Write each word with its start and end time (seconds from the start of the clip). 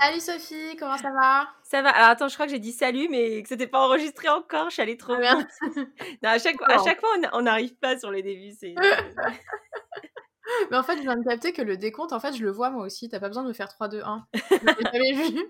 Salut 0.00 0.20
Sophie, 0.20 0.76
comment 0.78 0.96
ça 0.96 1.10
va? 1.10 1.48
Ça 1.64 1.82
va. 1.82 1.90
Alors 1.90 2.10
attends, 2.10 2.28
je 2.28 2.34
crois 2.34 2.46
que 2.46 2.52
j'ai 2.52 2.58
dit 2.60 2.72
salut, 2.72 3.08
mais 3.10 3.42
que 3.42 3.48
c'était 3.48 3.66
pas 3.66 3.80
enregistré 3.84 4.28
encore. 4.28 4.68
Je 4.70 4.74
suis 4.74 4.82
allée 4.82 4.96
trop 4.96 5.14
Ah, 5.14 5.36
vite. 5.36 5.48
Non, 6.22 6.30
à 6.30 6.38
chaque, 6.38 6.56
à 6.62 6.82
chaque 6.84 7.00
fois, 7.00 7.10
on 7.32 7.42
n'arrive 7.42 7.74
pas 7.76 7.98
sur 7.98 8.10
les 8.10 8.22
débuts. 8.22 8.52
C'est 8.58 8.74
Mais 10.70 10.78
en 10.78 10.82
fait, 10.82 10.96
je 10.96 11.02
viens 11.02 11.16
de 11.16 11.24
capter 11.24 11.52
que 11.52 11.60
le 11.60 11.76
décompte, 11.76 12.12
en 12.12 12.20
fait, 12.20 12.32
je 12.32 12.42
le 12.42 12.50
vois 12.50 12.70
moi 12.70 12.86
aussi. 12.86 13.08
T'as 13.08 13.20
pas 13.20 13.28
besoin 13.28 13.42
de 13.42 13.48
me 13.48 13.52
faire 13.52 13.68
3, 13.68 13.88
2, 13.88 14.00
1. 14.02 14.26
Je 14.32 14.54
l'ai 14.54 14.90
jamais 14.92 15.12
vu. 15.30 15.46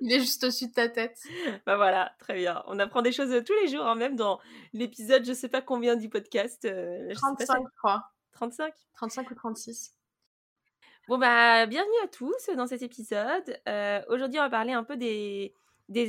Il 0.00 0.12
est 0.12 0.18
juste 0.18 0.42
au-dessus 0.42 0.66
de 0.68 0.72
ta 0.72 0.88
tête. 0.88 1.16
bah 1.66 1.76
voilà, 1.76 2.12
très 2.18 2.34
bien. 2.34 2.62
On 2.66 2.78
apprend 2.80 3.02
des 3.02 3.12
choses 3.12 3.30
tous 3.46 3.54
les 3.62 3.68
jours, 3.68 3.86
hein, 3.86 3.94
même 3.94 4.16
dans 4.16 4.40
l'épisode, 4.72 5.24
je 5.24 5.32
sais 5.32 5.48
pas 5.48 5.60
combien 5.60 5.94
du 5.96 6.08
podcast. 6.08 6.64
euh, 6.64 7.06
je 7.10 7.14
sais 7.14 7.20
pas, 7.20 7.44
35, 7.44 7.46
ça- 7.46 7.54
je 7.62 7.78
crois. 7.78 8.02
35 8.32 8.74
35 8.96 9.30
ou 9.30 9.34
36. 9.34 9.94
Bon 11.12 11.18
bah 11.18 11.66
bienvenue 11.66 11.92
à 12.04 12.08
tous 12.08 12.48
dans 12.56 12.66
cet 12.66 12.80
épisode. 12.80 13.60
Euh, 13.68 14.00
Aujourd'hui 14.08 14.38
on 14.38 14.44
va 14.44 14.48
parler 14.48 14.72
un 14.72 14.82
peu 14.82 14.96
des, 14.96 15.52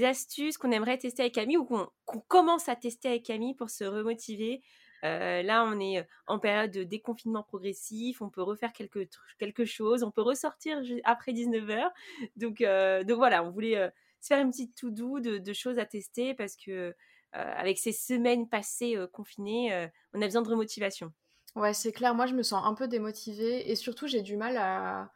astuces 0.05 0.57
qu'on 0.57 0.71
aimerait 0.71 0.97
tester 0.97 1.23
avec 1.23 1.33
Camille 1.33 1.57
ou 1.57 1.65
qu'on 1.65 2.19
commence 2.29 2.69
à 2.69 2.77
tester 2.77 3.09
avec 3.09 3.23
Camille 3.23 3.53
pour 3.53 3.69
se 3.69 3.83
remotiver. 3.83 4.61
Euh, 5.03 5.41
là 5.41 5.65
on 5.65 5.77
est 5.81 6.07
en 6.25 6.39
période 6.39 6.71
de 6.71 6.85
déconfinement 6.85 7.43
progressif, 7.43 8.21
on 8.21 8.29
peut 8.29 8.41
refaire 8.41 8.71
quelque, 8.71 9.65
chose, 9.65 10.03
on 10.03 10.11
peut 10.11 10.21
ressortir 10.21 10.81
après 11.03 11.33
19h. 11.33 11.91
Donc, 12.37 12.61
euh, 12.61 13.03
donc 13.03 13.17
voilà, 13.17 13.43
on 13.43 13.51
voulait 13.51 13.91
se 14.21 14.27
faire 14.27 14.39
une 14.39 14.51
petite 14.51 14.73
tout 14.73 14.91
doux 14.91 15.19
de, 15.19 15.37
de 15.37 15.53
choses 15.53 15.79
à 15.79 15.85
tester 15.85 16.33
parce 16.33 16.55
que 16.55 16.95
avec 17.33 17.77
ces 17.77 17.91
semaines 17.91 18.47
passées 18.47 18.95
confinées, 19.11 19.89
on 20.13 20.21
a 20.21 20.25
besoin 20.25 20.43
de 20.43 20.49
remotivation. 20.49 21.11
Ouais, 21.55 21.73
c'est 21.73 21.91
clair. 21.91 22.15
Moi, 22.15 22.25
je 22.25 22.33
me 22.33 22.43
sens 22.43 22.65
un 22.65 22.73
peu 22.73 22.87
démotivée 22.87 23.69
et 23.71 23.75
surtout, 23.75 24.07
j'ai 24.07 24.21
du 24.21 24.37
mal 24.37 24.57
à, 24.57 25.11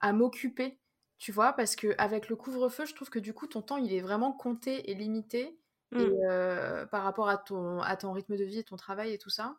à 0.00 0.12
m'occuper, 0.12 0.80
tu 1.18 1.32
vois, 1.32 1.52
parce 1.54 1.76
que 1.76 1.94
avec 1.98 2.28
le 2.28 2.36
couvre-feu, 2.36 2.86
je 2.86 2.94
trouve 2.94 3.10
que 3.10 3.18
du 3.18 3.34
coup, 3.34 3.46
ton 3.46 3.62
temps, 3.62 3.76
il 3.78 3.92
est 3.92 4.00
vraiment 4.00 4.32
compté 4.32 4.90
et 4.90 4.94
limité 4.94 5.60
Mm. 5.92 6.10
et, 6.10 6.14
euh, 6.30 6.86
par 6.86 7.04
rapport 7.04 7.28
à 7.28 7.38
ton, 7.38 7.80
à 7.80 7.96
ton 7.96 8.12
rythme 8.12 8.36
de 8.36 8.44
vie 8.44 8.58
et 8.60 8.64
ton 8.64 8.76
travail 8.76 9.12
et 9.12 9.18
tout 9.18 9.30
ça. 9.30 9.58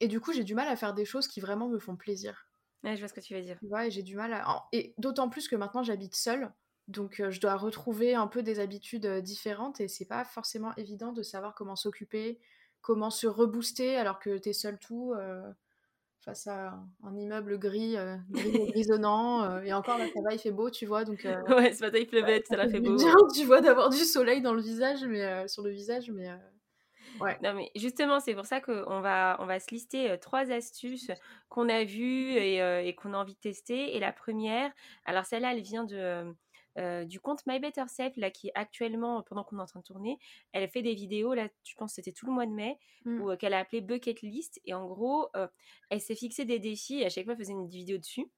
Et 0.00 0.08
du 0.08 0.20
coup, 0.20 0.32
j'ai 0.32 0.44
du 0.44 0.54
mal 0.54 0.68
à 0.68 0.76
faire 0.76 0.94
des 0.94 1.04
choses 1.06 1.28
qui 1.28 1.40
vraiment 1.40 1.68
me 1.68 1.78
font 1.80 1.96
plaisir, 1.96 2.50
Ouais, 2.84 2.94
je 2.96 3.00
vois 3.00 3.08
ce 3.08 3.14
que 3.14 3.20
tu 3.20 3.34
veux 3.34 3.42
dire. 3.42 3.60
tu 3.60 3.68
vois, 3.68 3.86
et 3.86 3.90
j'ai 3.90 4.02
du 4.02 4.16
mal 4.16 4.32
à... 4.32 4.68
Et 4.72 4.94
d'autant 4.98 5.28
plus 5.28 5.48
que 5.48 5.56
maintenant, 5.56 5.82
j'habite 5.82 6.14
seule, 6.16 6.52
donc 6.88 7.20
euh, 7.20 7.30
je 7.30 7.40
dois 7.40 7.56
retrouver 7.56 8.14
un 8.14 8.26
peu 8.26 8.42
des 8.42 8.58
habitudes 8.60 9.06
euh, 9.06 9.20
différentes 9.20 9.80
et 9.80 9.88
c'est 9.88 10.06
pas 10.06 10.24
forcément 10.24 10.74
évident 10.76 11.12
de 11.12 11.22
savoir 11.22 11.54
comment 11.54 11.76
s'occuper, 11.76 12.40
comment 12.82 13.10
se 13.10 13.26
rebooster 13.26 13.96
alors 13.96 14.18
que 14.18 14.38
t'es 14.38 14.52
seul 14.52 14.78
tout 14.78 15.12
euh, 15.16 15.50
face 16.24 16.46
à 16.46 16.78
un, 17.02 17.16
immeuble 17.16 17.58
gris, 17.58 17.96
euh, 17.96 18.16
gris 18.30 18.54
et 18.54 18.66
grisonnant. 18.72 19.44
euh, 19.44 19.62
et 19.62 19.72
encore 19.72 19.98
là, 19.98 20.06
ça 20.06 20.20
va, 20.22 20.34
il 20.34 20.38
fait 20.38 20.50
beau, 20.50 20.70
tu 20.70 20.84
vois, 20.86 21.04
donc 21.04 21.24
euh, 21.24 21.36
Ouais, 21.48 21.72
ce 21.72 21.80
matin 21.80 21.98
il 21.98 22.06
pleuvait, 22.06 22.42
ça 22.46 22.56
l'a 22.56 22.68
fait 22.68 22.80
beau. 22.80 22.94
bien, 22.96 23.14
tu 23.34 23.44
vois, 23.44 23.60
d'avoir 23.60 23.88
du 23.90 23.96
soleil 23.98 24.42
dans 24.42 24.52
le 24.52 24.60
visage, 24.60 25.04
mais 25.04 25.48
sur 25.48 25.62
le 25.62 25.70
visage, 25.70 26.10
mais 26.10 26.28
euh, 26.28 26.36
Non, 27.42 27.54
mais 27.54 27.70
justement, 27.74 28.20
c'est 28.20 28.34
pour 28.34 28.44
ça 28.46 28.60
qu'on 28.60 29.00
va, 29.00 29.36
on 29.40 29.46
va 29.46 29.60
se 29.60 29.70
lister 29.70 30.16
trois 30.20 30.50
astuces 30.50 31.10
qu'on 31.48 31.68
a 31.68 31.84
vues 31.84 32.32
et, 32.32 32.56
et 32.86 32.94
qu'on 32.94 33.14
a 33.14 33.18
envie 33.18 33.34
de 33.34 33.40
tester. 33.40 33.96
Et 33.96 34.00
la 34.00 34.12
première, 34.12 34.70
alors 35.06 35.24
celle-là, 35.24 35.52
elle 35.54 35.62
vient 35.62 35.84
de, 35.84 36.34
euh, 36.78 37.04
du 37.04 37.20
compte 37.20 37.40
My 37.46 37.58
Better 37.60 37.84
Self, 37.88 38.16
là, 38.16 38.30
qui 38.30 38.50
actuellement, 38.54 39.22
pendant 39.22 39.44
qu'on 39.44 39.58
est 39.58 39.62
en 39.62 39.66
train 39.66 39.80
de 39.80 39.84
tourner, 39.84 40.18
elle 40.52 40.68
fait 40.68 40.82
des 40.82 40.94
vidéos, 40.94 41.34
là, 41.34 41.48
je 41.64 41.74
pense 41.76 41.92
que 41.92 41.96
c'était 41.96 42.12
tout 42.12 42.26
le 42.26 42.32
mois 42.32 42.46
de 42.46 42.52
mai, 42.52 42.78
Mm. 43.04 43.20
où, 43.22 43.30
euh, 43.30 43.36
qu'elle 43.36 43.54
a 43.54 43.58
appelé 43.58 43.80
Bucket 43.80 44.22
List. 44.22 44.60
Et 44.64 44.74
en 44.74 44.86
gros, 44.86 45.28
euh, 45.36 45.48
elle 45.90 46.00
s'est 46.00 46.14
fixé 46.14 46.44
des 46.44 46.58
défis 46.58 47.00
et 47.00 47.06
à 47.06 47.08
chaque 47.08 47.24
fois, 47.24 47.34
elle 47.34 47.38
faisait 47.38 47.52
une 47.52 47.68
vidéo 47.68 47.98
dessus. 47.98 48.30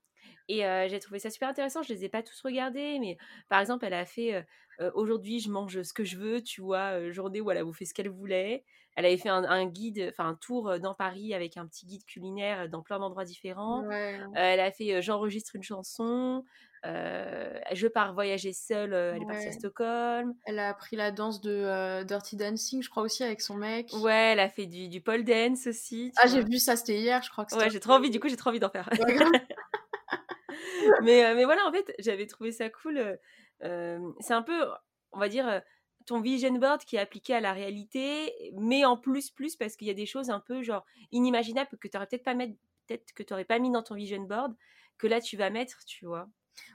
Et 0.49 0.59
j'ai 0.89 0.99
trouvé 1.01 1.19
ça 1.19 1.31
super 1.31 1.49
intéressant. 1.49 1.83
Je 1.83 1.93
les 1.93 2.05
ai 2.05 2.09
pas 2.09 2.23
tous 2.23 2.41
regardés, 2.43 2.99
mais 3.01 3.17
par 3.49 3.61
exemple, 3.61 3.85
elle 3.85 3.95
a 3.95 4.05
fait 4.07 4.45
aujourd'hui, 4.95 5.41
je 5.41 5.51
mange 5.51 5.83
ce 5.83 5.93
que 5.93 6.05
je 6.05 6.17
veux, 6.17 6.43
tu 6.43 6.61
vois, 6.61 7.11
journée 7.11 7.41
où 7.41 7.51
elle 7.51 7.59
a 7.59 7.65
bouffé 7.65 7.85
ce 7.87 7.95
qu'elle 7.95 8.09
voulait. 8.09 8.65
Elle 8.95 9.07
avait 9.07 9.17
fait 9.17 9.31
un, 9.31 9.45
un 9.45 9.65
guide, 9.67 10.07
enfin 10.11 10.29
un 10.29 10.35
tour 10.35 10.69
euh, 10.69 10.79
dans 10.79 10.95
Paris 10.95 11.33
avec 11.35 11.57
un 11.57 11.67
petit 11.67 11.87
guide 11.87 12.05
culinaire 12.05 12.61
euh, 12.61 12.69
dans 12.69 12.83
plein 12.83 12.99
d'endroits 12.99 13.25
différents. 13.25 13.85
ouais. 13.87 14.21
Euh, 14.21 14.29
elle 14.35 14.61
a 14.61 14.71
fait 14.71 15.01
j'enregistre 15.01 15.57
une 15.57 15.63
chanson. 15.63 16.45
euh, 16.85 17.59
je 17.73 17.87
pars 17.87 18.13
voyager 18.13 18.53
seule. 18.53 18.93
elle 18.93 19.23
est 19.23 19.27
partie 19.27 19.47
à. 19.49 19.53
Stockholm. 19.53 20.35
Elle 20.45 20.59
a 20.59 20.69
appris 20.69 20.97
la 20.97 21.11
danse 21.11 21.41
de 21.41 21.51
euh, 21.51 22.05
Dirty 22.05 22.37
Dancing, 22.37 22.83
je 22.83 22.91
crois 22.91 23.03
aussi, 23.05 23.25
avec 23.25 23.41
son 23.41 23.55
mec. 23.57 23.91
Ouais, 23.95 24.33
elle 24.33 24.41
a 24.41 24.49
fait 24.51 24.67
du, 24.67 24.89
du 24.89 25.01
pole 25.01 25.25
dance 25.25 25.67
aussi. 25.67 26.13
Ah, 26.19 26.27
j'ai 26.27 26.43
vu 26.45 26.59
ça, 26.59 26.77
c'était 26.77 26.99
hier, 26.99 27.23
je 27.23 27.31
crois 27.31 27.47
que. 27.47 27.55
Ouais, 27.55 27.71
j'ai 27.71 27.81
trop 27.81 27.93
envie. 27.93 28.11
Du 28.11 28.21
coup, 28.21 28.29
j'ai 28.29 28.37
trop 28.37 28.51
envie 28.51 28.61
d'en 28.61 28.69
faire. 28.71 28.89
Ouais, 28.93 29.15
mais, 31.03 31.35
mais 31.35 31.45
voilà, 31.45 31.67
en 31.67 31.73
fait, 31.73 31.95
j'avais 31.99 32.27
trouvé 32.27 32.53
ça 32.53 32.69
cool. 32.69 33.19
c'est 33.61 34.35
un 34.35 34.43
peu, 34.43 34.67
on 35.13 35.19
va 35.19 35.29
dire, 35.29 35.63
ton 36.07 36.21
vision 36.21 36.53
board 36.55 36.85
qui 36.85 36.97
est 36.97 37.01
appliqué 37.01 37.35
à 37.35 37.41
la 37.41 37.53
réalité, 37.53 38.33
mais 38.55 38.85
en 38.85 38.97
plus, 38.97 39.31
plus, 39.31 39.57
parce 39.57 39.77
qu'il 39.77 39.89
y 39.89 39.91
a 39.91 39.95
des 39.95 40.07
choses 40.07 40.31
un 40.31 40.41
peu 40.41 40.63
genre 40.63 40.85
inimaginables 41.11 41.71
que 41.79 41.89
tu 41.89 41.97
n'aurais 41.97 42.07
peut-être 42.07 42.25
pas 42.25 42.35
mettre, 42.35 42.55
peut-être 42.87 43.13
que 43.15 43.43
pas 43.43 43.59
mis 43.59 43.71
dans 43.71 43.83
ton 43.83 43.95
vision 43.95 44.21
board, 44.23 44.55
que 44.99 45.07
là 45.07 45.21
tu 45.21 45.37
vas 45.37 45.51
mettre, 45.51 45.85
tu 45.87 46.07
vois. 46.07 46.29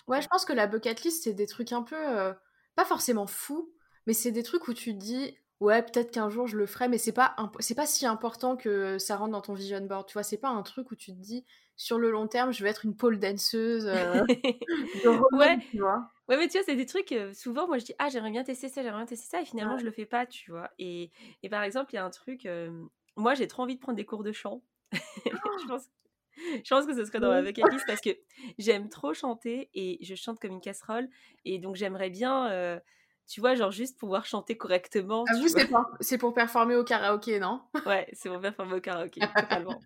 Ouais, 0.08 0.22
je 0.22 0.28
pense 0.28 0.46
que 0.46 0.54
la 0.54 0.68
bucket 0.68 1.04
list, 1.04 1.24
c'est 1.24 1.34
des 1.34 1.48
trucs 1.48 1.72
un 1.72 1.84
peu. 1.84 1.96
euh, 1.96 2.34
pas 2.76 2.86
forcément 2.86 3.28
fous, 3.28 3.74
mais 4.06 4.14
c'est 4.14 4.32
des 4.32 4.44
trucs 4.44 4.68
où 4.68 4.74
tu 4.74 4.94
te 4.94 5.00
dis. 5.00 5.38
Ouais, 5.60 5.82
peut-être 5.82 6.12
qu'un 6.12 6.30
jour 6.30 6.46
je 6.46 6.56
le 6.56 6.68
ferai, 6.68 6.88
mais 6.88 7.00
c'est 7.00 7.12
pas 7.14 7.36
c'est 7.60 7.74
pas 7.74 7.88
si 7.88 8.06
important 8.06 8.56
que 8.58 9.00
ça 9.00 9.16
rentre 9.18 9.32
dans 9.32 9.42
ton 9.42 9.56
vision 9.56 9.82
board. 9.82 10.06
Tu 10.08 10.14
vois, 10.14 10.22
c'est 10.24 10.38
pas 10.38 10.50
un 10.50 10.62
truc 10.62 10.92
où 10.92 10.96
tu 10.96 11.12
te 11.14 11.20
dis 11.20 11.46
sur 11.76 11.98
le 11.98 12.12
long 12.12 12.28
terme, 12.28 12.52
je 12.54 12.64
vais 12.64 12.70
être 12.70 12.86
une 12.86 12.96
pole 12.96 13.20
danseuse. 13.20 13.88
euh, 13.88 14.22
de 15.04 15.10
Ouais. 15.38 15.58
tu 15.72 15.80
vois. 15.80 16.12
Ouais, 16.28 16.36
mais 16.38 16.48
tu 16.48 16.58
vois, 16.58 16.64
c'est 16.66 16.76
des 16.76 16.86
trucs, 16.86 17.12
euh, 17.14 17.34
souvent, 17.34 17.68
moi 17.68 17.78
je 17.78 17.86
dis, 17.86 17.94
ah, 18.00 18.10
j'aimerais 18.10 18.32
bien 18.32 18.44
tester 18.44 18.68
ça, 18.70 18.82
j'aimerais 18.84 19.00
bien 19.00 19.06
tester 19.06 19.28
ça, 19.30 19.42
et 19.42 19.46
finalement, 19.46 19.78
Ouais. 19.78 19.78
je 19.78 19.86
le 19.86 19.92
fais 19.92 20.06
pas, 20.06 20.26
tu 20.26 20.52
vois. 20.52 20.72
Et, 20.78 21.12
et 21.44 21.50
par 21.50 21.64
exemple, 21.64 21.94
il 21.94 21.96
y 21.96 22.00
a 22.00 22.06
un 22.06 22.10
truc, 22.10 22.46
euh, 22.46 22.86
moi 23.16 23.34
j'ai 23.34 23.48
trop 23.48 23.64
envie 23.64 23.76
de 23.76 23.80
prendre 23.80 23.96
des 23.96 24.06
cours 24.06 24.24
de 24.24 24.32
chant. 24.34 24.62
je, 25.58 25.66
pense, 25.68 25.90
je 26.38 26.70
pense 26.70 26.86
que 26.86 26.96
ce 26.96 27.06
serait 27.06 27.20
dans 27.20 27.30
ma 27.30 27.42
list 27.42 27.88
parce 27.88 28.02
que 28.02 28.12
j'aime 28.60 28.90
trop 28.90 29.14
chanter 29.14 29.70
et 29.74 30.00
je 30.04 30.16
chante 30.16 30.40
comme 30.40 30.52
une 30.54 30.62
casserole. 30.62 31.10
Et 31.46 31.60
donc, 31.60 31.76
j'aimerais 31.76 32.10
bien, 32.10 32.50
euh, 32.52 32.80
tu 33.28 33.42
vois, 33.42 33.56
genre 33.56 33.72
juste 33.72 34.00
pouvoir 34.00 34.26
chanter 34.26 34.58
correctement. 34.58 35.30
Ah, 35.30 35.36
vous, 35.36 35.48
c'est 35.50 35.68
c'est 36.00 36.18
pour 36.18 36.34
performer 36.34 36.76
au 36.76 36.84
karaoké, 36.84 37.40
non? 37.40 37.62
Ouais, 37.86 38.08
c'est 38.14 38.30
mon 38.30 38.40
performer 38.42 38.76
au 38.76 38.82
karaoké, 38.82 39.34
totalement. 39.38 39.86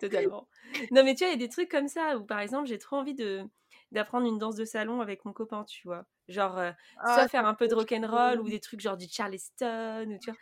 totalement. 0.00 0.48
Non, 0.90 1.04
mais 1.04 1.14
tu 1.14 1.24
vois, 1.24 1.28
il 1.28 1.40
y 1.40 1.42
a 1.42 1.46
des 1.46 1.48
trucs 1.48 1.70
comme 1.70 1.88
ça 1.88 2.16
où, 2.18 2.24
par 2.24 2.40
exemple, 2.40 2.68
j'ai 2.68 2.78
trop 2.78 2.96
envie 2.96 3.14
de 3.14 3.44
d'apprendre 3.92 4.26
une 4.26 4.38
danse 4.38 4.56
de 4.56 4.64
salon 4.64 5.00
avec 5.00 5.24
mon 5.24 5.32
copain, 5.32 5.64
tu 5.64 5.86
vois. 5.86 6.04
Genre, 6.28 6.58
euh, 6.58 6.70
Ah, 6.98 7.14
soit 7.14 7.28
faire 7.28 7.46
un 7.46 7.54
peu 7.54 7.66
de 7.68 7.74
rock'n'roll 7.74 8.40
ou 8.40 8.48
des 8.48 8.60
trucs 8.60 8.80
genre 8.80 8.96
du 8.96 9.06
Charleston, 9.08 10.06
ou 10.10 10.18
tu 10.18 10.30
vois. 10.30 10.38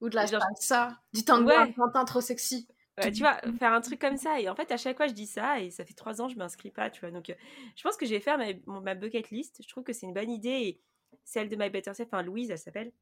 Ou 0.00 0.08
de 0.08 0.14
la 0.16 0.26
Genre- 0.26 0.42
salsa, 0.42 0.96
du 1.12 1.24
tango 1.24 1.48
Ouais. 1.48 1.54
argentin 1.56 2.04
trop 2.04 2.20
sexy. 2.20 2.68
Ouais, 2.98 3.12
tu 3.12 3.20
vois, 3.20 3.36
faire 3.58 3.72
un 3.72 3.80
truc 3.80 4.00
comme 4.00 4.16
ça. 4.16 4.40
Et 4.40 4.48
en 4.48 4.56
fait, 4.56 4.72
à 4.72 4.76
chaque 4.76 4.96
fois, 4.96 5.06
je 5.06 5.12
dis 5.12 5.26
ça 5.28 5.60
et 5.60 5.70
ça 5.70 5.84
fait 5.84 5.94
trois 5.94 6.20
ans, 6.20 6.28
je 6.28 6.36
m'inscris 6.36 6.70
pas, 6.72 6.90
tu 6.90 7.00
vois. 7.00 7.12
Donc, 7.12 7.30
euh, 7.30 7.34
je 7.76 7.82
pense 7.84 7.96
que 7.96 8.06
je 8.06 8.10
vais 8.10 8.18
faire 8.20 8.38
ma, 8.38 8.46
ma 8.80 8.94
bucket 8.96 9.30
list. 9.30 9.58
Je 9.62 9.68
trouve 9.68 9.84
que 9.84 9.92
c'est 9.92 10.06
une 10.06 10.14
bonne 10.14 10.30
idée. 10.30 10.48
Et 10.50 10.80
celle 11.24 11.48
de 11.48 11.54
My 11.56 11.70
Better 11.70 11.94
Self, 11.94 12.08
enfin, 12.12 12.22
Louise, 12.22 12.50
elle 12.50 12.58
s'appelle. 12.58 12.92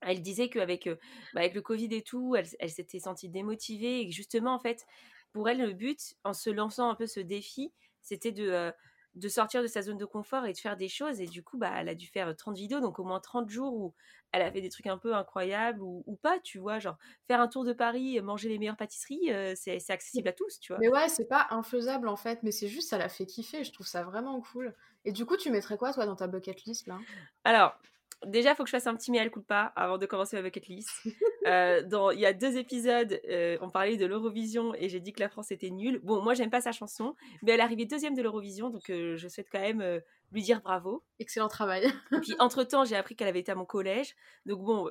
Elle 0.00 0.20
disait 0.22 0.48
qu'avec 0.48 0.86
euh, 0.86 0.96
bah, 1.34 1.40
avec 1.40 1.54
le 1.54 1.62
Covid 1.62 1.88
et 1.92 2.02
tout, 2.02 2.34
elle, 2.36 2.46
elle 2.60 2.70
s'était 2.70 3.00
sentie 3.00 3.28
démotivée 3.28 4.00
et 4.00 4.08
que 4.08 4.12
justement, 4.14 4.54
en 4.54 4.58
fait, 4.60 4.84
pour 5.32 5.48
elle, 5.48 5.58
le 5.60 5.72
but, 5.72 6.14
en 6.24 6.32
se 6.34 6.50
lançant 6.50 6.88
un 6.90 6.94
peu 6.94 7.06
ce 7.06 7.18
défi, 7.20 7.72
c'était 8.00 8.32
de, 8.32 8.48
euh, 8.48 8.70
de 9.14 9.28
sortir 9.28 9.62
de 9.62 9.66
sa 9.66 9.82
zone 9.82 9.98
de 9.98 10.04
confort 10.04 10.46
et 10.46 10.52
de 10.52 10.58
faire 10.58 10.76
des 10.76 10.88
choses. 10.88 11.20
Et 11.20 11.26
du 11.26 11.42
coup, 11.42 11.58
bah, 11.58 11.72
elle 11.76 11.88
a 11.88 11.94
dû 11.94 12.06
faire 12.06 12.34
30 12.36 12.56
vidéos, 12.56 12.80
donc 12.80 12.98
au 12.98 13.04
moins 13.04 13.20
30 13.20 13.48
jours 13.50 13.74
où 13.74 13.94
elle 14.32 14.42
a 14.42 14.50
fait 14.52 14.60
des 14.62 14.70
trucs 14.70 14.86
un 14.86 14.98
peu 14.98 15.14
incroyables 15.14 15.82
ou, 15.82 16.02
ou 16.06 16.16
pas, 16.16 16.38
tu 16.40 16.58
vois. 16.58 16.78
Genre, 16.78 16.96
faire 17.26 17.40
un 17.40 17.48
tour 17.48 17.64
de 17.64 17.72
Paris, 17.72 18.20
manger 18.22 18.48
les 18.48 18.58
meilleures 18.58 18.76
pâtisseries, 18.76 19.32
euh, 19.32 19.54
c'est 19.56 19.78
c'est 19.80 19.92
accessible 19.92 20.28
à 20.28 20.32
tous, 20.32 20.58
tu 20.60 20.72
vois. 20.72 20.82
Mais 20.82 20.88
ouais, 20.88 21.08
c'est 21.08 21.24
pas 21.28 21.46
infaisable 21.50 22.08
en 22.08 22.16
fait, 22.16 22.42
mais 22.42 22.50
c'est 22.52 22.68
juste 22.68 22.88
ça 22.90 22.98
la 22.98 23.08
fait 23.08 23.24
kiffer, 23.26 23.64
je 23.64 23.72
trouve 23.72 23.86
ça 23.86 24.04
vraiment 24.04 24.38
cool. 24.42 24.74
Et 25.06 25.12
du 25.12 25.24
coup, 25.26 25.36
tu 25.38 25.50
mettrais 25.50 25.76
quoi 25.78 25.92
toi 25.94 26.04
dans 26.06 26.16
ta 26.16 26.26
bucket 26.28 26.64
list 26.64 26.86
là? 26.86 27.06
Alors, 27.44 27.78
déjà, 28.26 28.50
il 28.50 28.56
faut 28.56 28.62
que 28.64 28.68
je 28.68 28.76
fasse 28.76 28.86
un 28.86 28.94
petit 28.94 29.10
mea 29.10 29.28
culpa 29.28 29.72
avant 29.76 29.98
de 29.98 30.06
commencer 30.06 30.36
ma 30.36 30.42
bucket 30.42 30.66
list. 30.68 30.90
Euh, 31.44 31.82
dans, 31.82 32.12
il 32.12 32.20
y 32.20 32.26
a 32.26 32.32
deux 32.32 32.56
épisodes, 32.56 33.20
euh, 33.28 33.58
on 33.60 33.68
parlait 33.68 33.96
de 33.96 34.06
l'Eurovision 34.06 34.76
et 34.76 34.88
j'ai 34.88 35.00
dit 35.00 35.12
que 35.12 35.18
la 35.18 35.28
France 35.28 35.50
était 35.50 35.70
nulle. 35.70 35.98
Bon, 36.04 36.22
moi, 36.22 36.34
j'aime 36.34 36.50
pas 36.50 36.60
sa 36.60 36.70
chanson, 36.70 37.16
mais 37.42 37.50
elle 37.50 37.58
est 37.58 37.64
arrivée 37.64 37.84
deuxième 37.84 38.14
de 38.14 38.22
l'Eurovision, 38.22 38.70
donc 38.70 38.88
euh, 38.90 39.16
je 39.16 39.26
souhaite 39.26 39.48
quand 39.50 39.58
même 39.58 40.00
lui 40.30 40.42
dire 40.42 40.60
bravo. 40.60 41.02
Excellent 41.18 41.48
travail. 41.48 41.86
et 42.12 42.20
puis, 42.20 42.36
entre-temps, 42.38 42.84
j'ai 42.84 42.94
appris 42.94 43.16
qu'elle 43.16 43.26
avait 43.26 43.40
été 43.40 43.50
à 43.50 43.56
mon 43.56 43.64
collège. 43.64 44.14
Donc, 44.46 44.62
bon, 44.62 44.88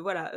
voilà. 0.00 0.32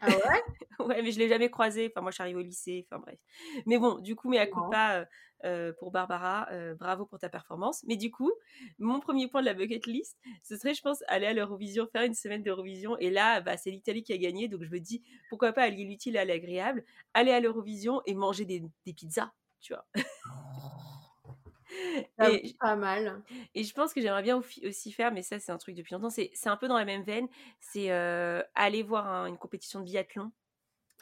Ah 0.00 0.08
ouais? 0.08 0.42
Ouais, 0.78 1.02
mais 1.02 1.12
je 1.12 1.18
l'ai 1.18 1.28
jamais 1.28 1.50
croisée. 1.50 1.92
Enfin, 1.92 2.00
moi, 2.00 2.10
je 2.10 2.14
suis 2.14 2.22
arrivée 2.22 2.40
au 2.40 2.42
lycée. 2.42 2.86
Enfin, 2.90 3.00
bref. 3.04 3.18
Mais 3.66 3.76
bon, 3.76 3.98
du 3.98 4.16
coup, 4.16 4.30
mea 4.30 4.46
culpa 4.46 5.06
euh, 5.44 5.72
pour 5.72 5.90
Barbara. 5.90 6.48
Euh, 6.50 6.74
bravo 6.74 7.06
pour 7.06 7.18
ta 7.18 7.28
performance. 7.28 7.82
Mais 7.86 7.96
du 7.96 8.10
coup, 8.10 8.32
mon 8.78 9.00
premier 9.00 9.28
point 9.28 9.40
de 9.40 9.46
la 9.46 9.54
bucket 9.54 9.86
list, 9.86 10.18
ce 10.42 10.56
serait, 10.56 10.74
je 10.74 10.82
pense, 10.82 11.02
aller 11.08 11.26
à 11.26 11.32
l'Eurovision, 11.32 11.86
faire 11.90 12.02
une 12.02 12.14
semaine 12.14 12.42
d'Eurovision. 12.42 12.96
Et 12.98 13.10
là, 13.10 13.40
bah, 13.40 13.56
c'est 13.56 13.70
l'Italie 13.70 14.02
qui 14.02 14.12
a 14.12 14.18
gagné. 14.18 14.48
Donc 14.48 14.62
je 14.62 14.70
me 14.70 14.80
dis, 14.80 15.02
pourquoi 15.28 15.52
pas 15.52 15.62
allier 15.62 15.84
l'utile 15.84 16.16
à 16.16 16.24
l'agréable, 16.24 16.84
aller 17.14 17.32
à 17.32 17.40
l'Eurovision 17.40 18.02
et 18.06 18.14
manger 18.14 18.44
des, 18.44 18.62
pizzas, 18.92 19.32
tu 19.60 19.72
vois. 19.72 19.86
et, 22.30 22.54
pas 22.60 22.76
mal. 22.76 23.22
Et 23.54 23.64
je 23.64 23.74
pense 23.74 23.92
que 23.92 24.00
j'aimerais 24.00 24.22
bien 24.22 24.40
aussi 24.64 24.92
faire, 24.92 25.12
mais 25.12 25.22
ça 25.22 25.38
c'est 25.38 25.52
un 25.52 25.58
truc 25.58 25.74
depuis 25.74 25.94
longtemps, 25.94 26.10
c'est 26.10 26.32
un 26.46 26.56
peu 26.56 26.68
dans 26.68 26.76
la 26.76 26.84
même 26.84 27.02
veine, 27.02 27.28
c'est 27.60 27.90
euh, 27.90 28.42
aller 28.54 28.82
voir 28.82 29.26
une 29.26 29.38
compétition 29.38 29.80
de 29.80 29.84
biathlon 29.84 30.30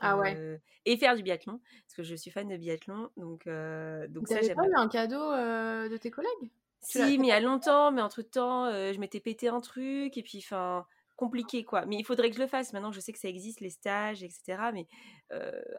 ah 0.01 0.17
ouais. 0.17 0.61
et 0.87 0.97
faire 0.97 1.17
du 1.17 1.23
biathlon, 1.23 1.61
parce 1.87 1.95
que 1.95 2.03
je 2.03 2.15
suis 2.15 2.31
fan 2.31 2.49
de 2.49 2.57
biathlon. 2.57 3.11
Donc, 3.17 3.47
donc 3.47 4.29
ça, 4.29 4.41
j'aimerais. 4.41 4.55
pas 4.55 4.69
eu 4.69 4.75
un 4.75 4.89
cadeau 4.89 5.33
de 5.33 5.97
tes 5.97 6.11
collègues? 6.11 6.51
Si, 6.81 7.19
mais 7.19 7.27
il 7.27 7.31
y 7.31 7.33
a 7.33 7.41
longtemps, 7.41 7.93
mais 7.93 8.01
entre 8.01 8.23
temps, 8.23 8.71
je 8.71 8.99
m'étais 8.99 9.21
pété 9.21 9.49
un 9.49 9.61
truc, 9.61 10.17
et 10.17 10.23
puis, 10.23 10.39
enfin, 10.39 10.87
compliqué 11.17 11.65
quoi. 11.65 11.85
Mais 11.85 11.97
il 11.97 12.05
faudrait 12.05 12.31
que 12.31 12.37
je 12.37 12.41
le 12.41 12.47
fasse. 12.47 12.73
Maintenant, 12.73 12.93
je 12.93 13.01
sais 13.01 13.13
que 13.13 13.19
ça 13.19 13.29
existe, 13.29 13.61
les 13.61 13.69
stages, 13.69 14.23
etc. 14.23 14.71
Mais 14.73 14.87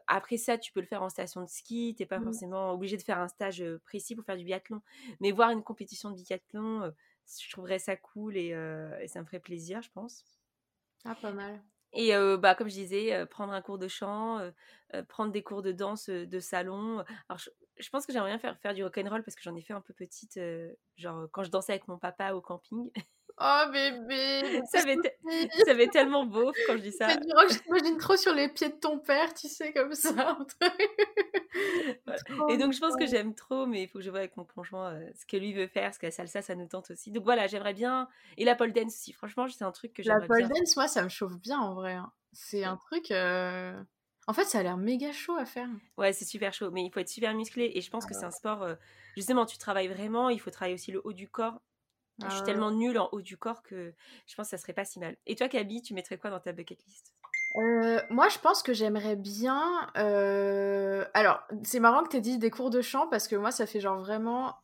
après 0.06 0.36
ça, 0.36 0.56
tu 0.56 0.72
peux 0.72 0.80
le 0.80 0.86
faire 0.86 1.02
en 1.02 1.08
station 1.08 1.42
de 1.42 1.48
ski. 1.48 1.96
T'es 1.98 2.06
pas 2.06 2.20
mmh. 2.20 2.24
forcément 2.24 2.72
obligé 2.72 2.96
de 2.96 3.02
faire 3.02 3.18
un 3.18 3.28
stage 3.28 3.64
précis 3.84 4.14
pour 4.14 4.24
faire 4.24 4.36
du 4.36 4.44
biathlon. 4.44 4.80
Mais 5.20 5.32
voir 5.32 5.50
une 5.50 5.64
compétition 5.64 6.10
de 6.10 6.22
biathlon, 6.22 6.92
je 7.40 7.50
trouverais 7.50 7.80
ça 7.80 7.96
cool 7.96 8.36
et, 8.36 8.54
et 9.00 9.08
ça 9.08 9.20
me 9.20 9.24
ferait 9.26 9.40
plaisir, 9.40 9.82
je 9.82 9.90
pense. 9.90 10.24
Ah, 11.04 11.16
pas 11.16 11.32
mal. 11.32 11.60
Et 11.92 12.12
bah, 12.38 12.54
comme 12.54 12.68
je 12.68 12.74
disais, 12.74 13.26
prendre 13.26 13.52
un 13.52 13.60
cours 13.60 13.78
de 13.78 13.88
chant, 13.88 14.40
prendre 15.08 15.30
des 15.32 15.42
cours 15.42 15.62
de 15.62 15.72
danse 15.72 16.08
de 16.08 16.40
salon. 16.40 17.04
Alors, 17.28 17.38
je, 17.78 17.90
pense 17.90 18.06
que 18.06 18.12
j'aimerais 18.12 18.30
bien 18.30 18.38
faire, 18.38 18.58
faire 18.58 18.74
du 18.74 18.82
rock'n'roll 18.82 19.22
parce 19.22 19.34
que 19.34 19.42
j'en 19.42 19.54
ai 19.54 19.62
fait 19.62 19.74
un 19.74 19.80
peu 19.82 19.92
petite, 19.92 20.40
genre 20.96 21.26
quand 21.32 21.44
je 21.44 21.50
dansais 21.50 21.72
avec 21.72 21.88
mon 21.88 21.98
papa 21.98 22.32
au 22.32 22.40
camping. 22.40 22.90
Oh 23.44 23.64
bébé 23.72 24.62
ça, 24.70 24.82
fait 25.74 25.88
tellement 25.88 26.24
beau 26.24 26.52
quand 26.66 26.76
je 26.76 26.82
dis 26.82 26.92
ça. 26.92 27.16
Du 27.16 27.32
rock, 27.32 27.50
je 27.50 27.58
t'imagine 27.58 27.98
trop 27.98 28.16
sur 28.16 28.32
les 28.32 28.48
pieds 28.48 28.68
de 28.68 28.76
ton 28.76 29.00
père, 29.00 29.34
tu 29.34 29.48
sais, 29.48 29.72
comme 29.72 29.94
ça. 29.94 30.38
Et 32.50 32.56
donc 32.56 32.72
je 32.72 32.78
pense 32.78 32.94
que 32.94 33.06
j'aime 33.06 33.34
trop, 33.34 33.66
mais 33.66 33.82
il 33.82 33.88
faut 33.88 33.98
que 33.98 34.04
je 34.04 34.10
vois 34.10 34.20
avec 34.20 34.36
mon 34.36 34.44
conjoint 34.44 34.96
ce 35.18 35.26
que 35.26 35.36
lui 35.36 35.52
veut 35.52 35.66
faire, 35.66 35.84
parce 35.84 35.98
que 35.98 36.06
la 36.06 36.12
salsa, 36.12 36.40
ça 36.40 36.54
nous 36.54 36.68
tente 36.68 36.92
aussi. 36.92 37.10
Donc 37.10 37.24
voilà, 37.24 37.48
j'aimerais 37.48 37.74
bien. 37.74 38.08
Et 38.36 38.44
la 38.44 38.54
pole 38.54 38.72
dance 38.72 38.94
aussi, 38.94 39.12
franchement, 39.12 39.48
c'est 39.48 39.64
un 39.64 39.72
truc 39.72 39.92
que 39.92 40.04
j'aimerais 40.04 40.28
bien. 40.28 40.38
La 40.38 40.48
pole 40.48 40.58
dance, 40.60 40.76
moi, 40.76 40.86
ça 40.86 41.02
me 41.02 41.08
chauffe 41.08 41.36
bien 41.38 41.58
en 41.58 41.74
vrai. 41.74 41.94
Hein. 41.94 42.12
C'est 42.32 42.62
un 42.62 42.76
truc... 42.76 43.10
En 44.28 44.34
fait, 44.34 44.44
ça 44.44 44.60
a 44.60 44.62
l'air 44.62 44.76
méga 44.76 45.10
chaud 45.10 45.34
à 45.34 45.44
faire. 45.44 45.68
Ouais, 45.98 46.12
c'est 46.12 46.24
super 46.24 46.54
chaud, 46.54 46.70
mais 46.70 46.84
il 46.84 46.92
faut 46.92 47.00
être 47.00 47.08
super 47.08 47.34
musclé. 47.34 47.72
Et 47.74 47.80
je 47.80 47.90
pense 47.90 48.06
que 48.06 48.14
c'est 48.14 48.24
un 48.24 48.30
sport, 48.30 48.68
justement, 49.16 49.46
tu 49.46 49.58
travailles 49.58 49.88
vraiment, 49.88 50.28
il 50.28 50.38
faut 50.38 50.50
travailler 50.50 50.74
aussi 50.74 50.92
le 50.92 51.00
haut 51.04 51.12
du 51.12 51.28
corps. 51.28 51.60
Je 52.28 52.34
suis 52.34 52.42
ah 52.42 52.46
tellement 52.46 52.70
nulle 52.70 52.98
en 52.98 53.08
haut 53.12 53.22
du 53.22 53.36
corps 53.36 53.62
que 53.62 53.94
je 54.26 54.34
pense 54.34 54.46
que 54.46 54.56
ça 54.56 54.58
serait 54.58 54.72
pas 54.72 54.84
si 54.84 54.98
mal. 54.98 55.16
Et 55.26 55.34
toi, 55.34 55.48
Kaby, 55.48 55.82
tu 55.82 55.94
mettrais 55.94 56.18
quoi 56.18 56.30
dans 56.30 56.40
ta 56.40 56.52
bucket 56.52 56.84
list? 56.84 57.12
Euh, 57.56 58.00
moi, 58.10 58.28
je 58.28 58.38
pense 58.38 58.62
que 58.62 58.72
j'aimerais 58.72 59.16
bien. 59.16 59.90
Euh, 59.96 61.04
alors, 61.14 61.42
c'est 61.64 61.80
marrant 61.80 62.02
que 62.02 62.10
tu 62.10 62.16
aies 62.16 62.20
dit 62.20 62.38
des 62.38 62.50
cours 62.50 62.70
de 62.70 62.80
chant 62.80 63.08
parce 63.08 63.28
que 63.28 63.36
moi, 63.36 63.50
ça 63.50 63.66
fait 63.66 63.80
genre 63.80 63.98
vraiment. 63.98 64.56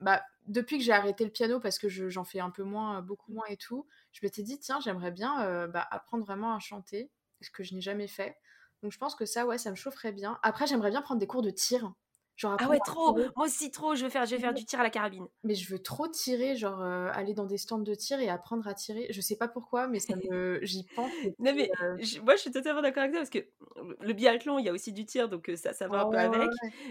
Bah, 0.00 0.22
depuis 0.46 0.76
que 0.76 0.84
j'ai 0.84 0.92
arrêté 0.92 1.24
le 1.24 1.30
piano 1.30 1.58
parce 1.58 1.78
que 1.78 1.88
j'en 1.88 2.24
fais 2.24 2.40
un 2.40 2.50
peu 2.50 2.64
moins, 2.64 3.00
beaucoup 3.00 3.32
moins 3.32 3.46
et 3.48 3.56
tout, 3.56 3.86
je 4.12 4.20
m'étais 4.22 4.42
dit, 4.42 4.58
tiens, 4.58 4.78
j'aimerais 4.80 5.10
bien 5.10 5.42
euh, 5.42 5.66
bah, 5.66 5.86
apprendre 5.90 6.24
vraiment 6.24 6.54
à 6.54 6.58
chanter, 6.58 7.10
ce 7.40 7.50
que 7.50 7.62
je 7.62 7.74
n'ai 7.74 7.80
jamais 7.80 8.08
fait. 8.08 8.36
Donc, 8.82 8.92
je 8.92 8.98
pense 8.98 9.14
que 9.14 9.24
ça, 9.24 9.46
ouais, 9.46 9.56
ça 9.56 9.70
me 9.70 9.76
chaufferait 9.76 10.12
bien. 10.12 10.38
Après, 10.42 10.66
j'aimerais 10.66 10.90
bien 10.90 11.00
prendre 11.00 11.20
des 11.20 11.26
cours 11.26 11.40
de 11.40 11.50
tir 11.50 11.90
ah 12.42 12.68
ouais, 12.68 12.78
trop 12.84 13.16
Moi 13.36 13.46
aussi, 13.46 13.70
trop 13.70 13.94
Je 13.94 14.04
veux 14.04 14.10
faire, 14.10 14.26
je 14.26 14.34
vais 14.34 14.40
faire 14.40 14.54
du 14.54 14.64
tir 14.64 14.80
à 14.80 14.82
la 14.82 14.90
carabine. 14.90 15.26
Mais 15.42 15.54
je 15.54 15.70
veux 15.70 15.78
trop 15.78 16.08
tirer, 16.08 16.56
genre 16.56 16.82
euh, 16.82 17.08
aller 17.12 17.34
dans 17.34 17.46
des 17.46 17.58
stands 17.58 17.78
de 17.78 17.94
tir 17.94 18.20
et 18.20 18.28
apprendre 18.28 18.66
à 18.66 18.74
tirer. 18.74 19.06
Je 19.10 19.20
sais 19.20 19.36
pas 19.36 19.48
pourquoi, 19.48 19.86
mais 19.86 20.00
ça 20.00 20.14
me... 20.16 20.58
j'y 20.62 20.84
pense. 20.96 21.10
non, 21.38 21.54
mais 21.54 21.70
euh 21.82 21.96
moi, 22.22 22.36
je 22.36 22.40
suis 22.40 22.50
totalement 22.50 22.82
d'accord 22.82 23.02
avec 23.02 23.12
toi 23.12 23.20
parce 23.20 23.30
que 23.30 23.46
le 24.00 24.12
biathlon, 24.12 24.58
il 24.58 24.66
y 24.66 24.68
a 24.68 24.72
aussi 24.72 24.92
du 24.92 25.04
tir, 25.04 25.28
donc 25.28 25.50
ça, 25.56 25.72
ça 25.72 25.88
va 25.88 26.02
un 26.02 26.10
peu 26.10 26.18
avec. 26.18 26.50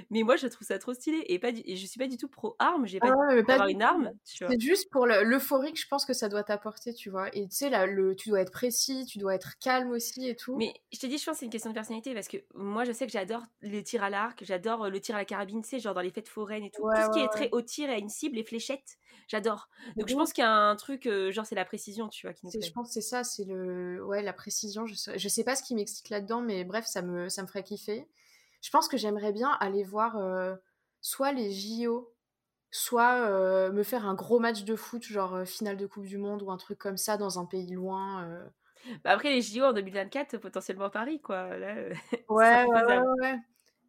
Mais 0.09 0.23
moi, 0.23 0.35
je 0.35 0.47
trouve 0.47 0.67
ça 0.67 0.79
trop 0.79 0.93
stylé. 0.93 1.23
Et, 1.27 1.39
pas 1.39 1.49
et 1.49 1.75
je 1.75 1.85
suis 1.85 1.99
pas 1.99 2.07
du 2.07 2.17
tout 2.17 2.27
pro-arme, 2.27 2.85
j'ai 2.85 2.99
pas, 2.99 3.11
ah 3.11 3.43
pas 3.45 3.53
avoir 3.53 3.69
une 3.69 3.81
arme. 3.81 4.11
C'est 4.23 4.59
juste 4.59 4.89
pour 4.91 5.05
l'euphorie 5.05 5.73
que 5.73 5.79
je 5.79 5.87
pense 5.87 6.05
que 6.05 6.13
ça 6.13 6.29
doit 6.29 6.43
t'apporter, 6.43 6.93
tu 6.93 7.09
vois? 7.09 7.29
Et 7.35 7.47
tu 7.47 7.55
sais, 7.55 7.69
là, 7.69 7.85
le... 7.85 8.15
tu 8.15 8.29
dois 8.29 8.41
être 8.41 8.51
précis, 8.51 9.05
tu 9.05 9.17
dois 9.17 9.35
être 9.35 9.57
calme 9.59 9.91
aussi 9.91 10.27
et 10.27 10.35
tout. 10.35 10.55
Mais 10.55 10.73
je 10.91 10.99
te 10.99 11.07
dis, 11.07 11.17
je 11.17 11.25
pense 11.25 11.35
que 11.35 11.39
c'est 11.39 11.45
une 11.45 11.51
question 11.51 11.69
de 11.69 11.75
personnalité 11.75 12.13
parce 12.13 12.27
que 12.27 12.37
moi, 12.53 12.83
je 12.83 12.91
sais 12.91 13.05
que 13.05 13.11
j'adore 13.11 13.43
les 13.61 13.83
tirs 13.83 14.03
à 14.03 14.09
l'arc, 14.09 14.43
j'adore 14.43 14.89
le 14.89 14.99
tir 14.99 15.15
à 15.15 15.19
la 15.19 15.25
carabine, 15.33 15.63
sais, 15.63 15.79
genre 15.79 15.95
dans 15.95 16.01
les 16.01 16.11
fêtes 16.11 16.29
foraines 16.29 16.63
et 16.63 16.69
tout. 16.69 16.83
tout 16.83 17.01
ce 17.01 17.11
qui 17.11 17.19
est 17.23 17.27
très 17.27 17.49
haut 17.51 17.61
tir 17.61 17.89
et 17.89 17.93
à 17.93 17.97
une 17.97 18.09
cible, 18.09 18.35
les 18.35 18.43
fléchettes, 18.43 18.97
j'adore. 19.27 19.67
Donc 19.97 20.07
je 20.07 20.13
pense 20.13 20.31
qu'il 20.31 20.43
y 20.43 20.47
a 20.47 20.51
un 20.51 20.75
truc, 20.75 21.07
euh, 21.07 21.31
genre 21.31 21.45
c'est 21.45 21.55
la 21.55 21.65
précision, 21.65 22.07
tu 22.07 22.27
vois, 22.27 22.33
qui 22.33 22.45
nous 22.45 22.51
Je 22.51 22.71
pense 22.71 22.89
que 22.89 22.93
c'est 22.93 23.01
ça, 23.01 23.23
c'est 23.23 23.45
le, 23.45 24.05
ouais, 24.05 24.21
la 24.21 24.33
précision. 24.33 24.85
Je 24.85 24.93
sais, 24.93 25.17
je 25.17 25.27
sais 25.27 25.43
pas 25.43 25.55
ce 25.55 25.63
qui 25.63 25.73
m'excite 25.73 26.09
là-dedans, 26.09 26.41
mais 26.41 26.63
bref, 26.63 26.85
ça 26.85 27.01
me, 27.01 27.29
ça 27.29 27.41
me 27.41 27.47
ferait 27.47 27.63
kiffer. 27.63 28.07
Je 28.61 28.69
pense 28.69 28.87
que 28.87 28.95
j'aimerais 28.95 29.33
bien 29.33 29.49
aller 29.59 29.83
voir 29.83 30.17
euh, 30.17 30.55
soit 31.01 31.31
les 31.31 31.51
JO, 31.51 32.13
soit 32.69 33.27
euh, 33.27 33.71
me 33.71 33.81
faire 33.81 34.05
un 34.05 34.13
gros 34.13 34.37
match 34.39 34.63
de 34.63 34.75
foot, 34.75 35.03
genre 35.03 35.47
finale 35.47 35.77
de 35.77 35.87
Coupe 35.87 36.05
du 36.05 36.19
Monde 36.19 36.43
ou 36.43 36.51
un 36.51 36.57
truc 36.57 36.77
comme 36.77 36.97
ça 36.97 37.17
dans 37.17 37.39
un 37.39 37.45
pays 37.45 37.71
loin. 37.71 38.29
Bah 39.03 39.11
après 39.11 39.29
les 39.29 39.41
JO 39.41 39.63
en 39.63 39.73
2024, 39.73 40.37
potentiellement 40.37 40.89
Paris, 40.89 41.21
quoi. 41.21 41.57
Là, 41.57 41.75
ouais, 42.29 42.65
ouais, 42.65 42.85
ouais, 42.85 42.99
ouais, 43.21 43.39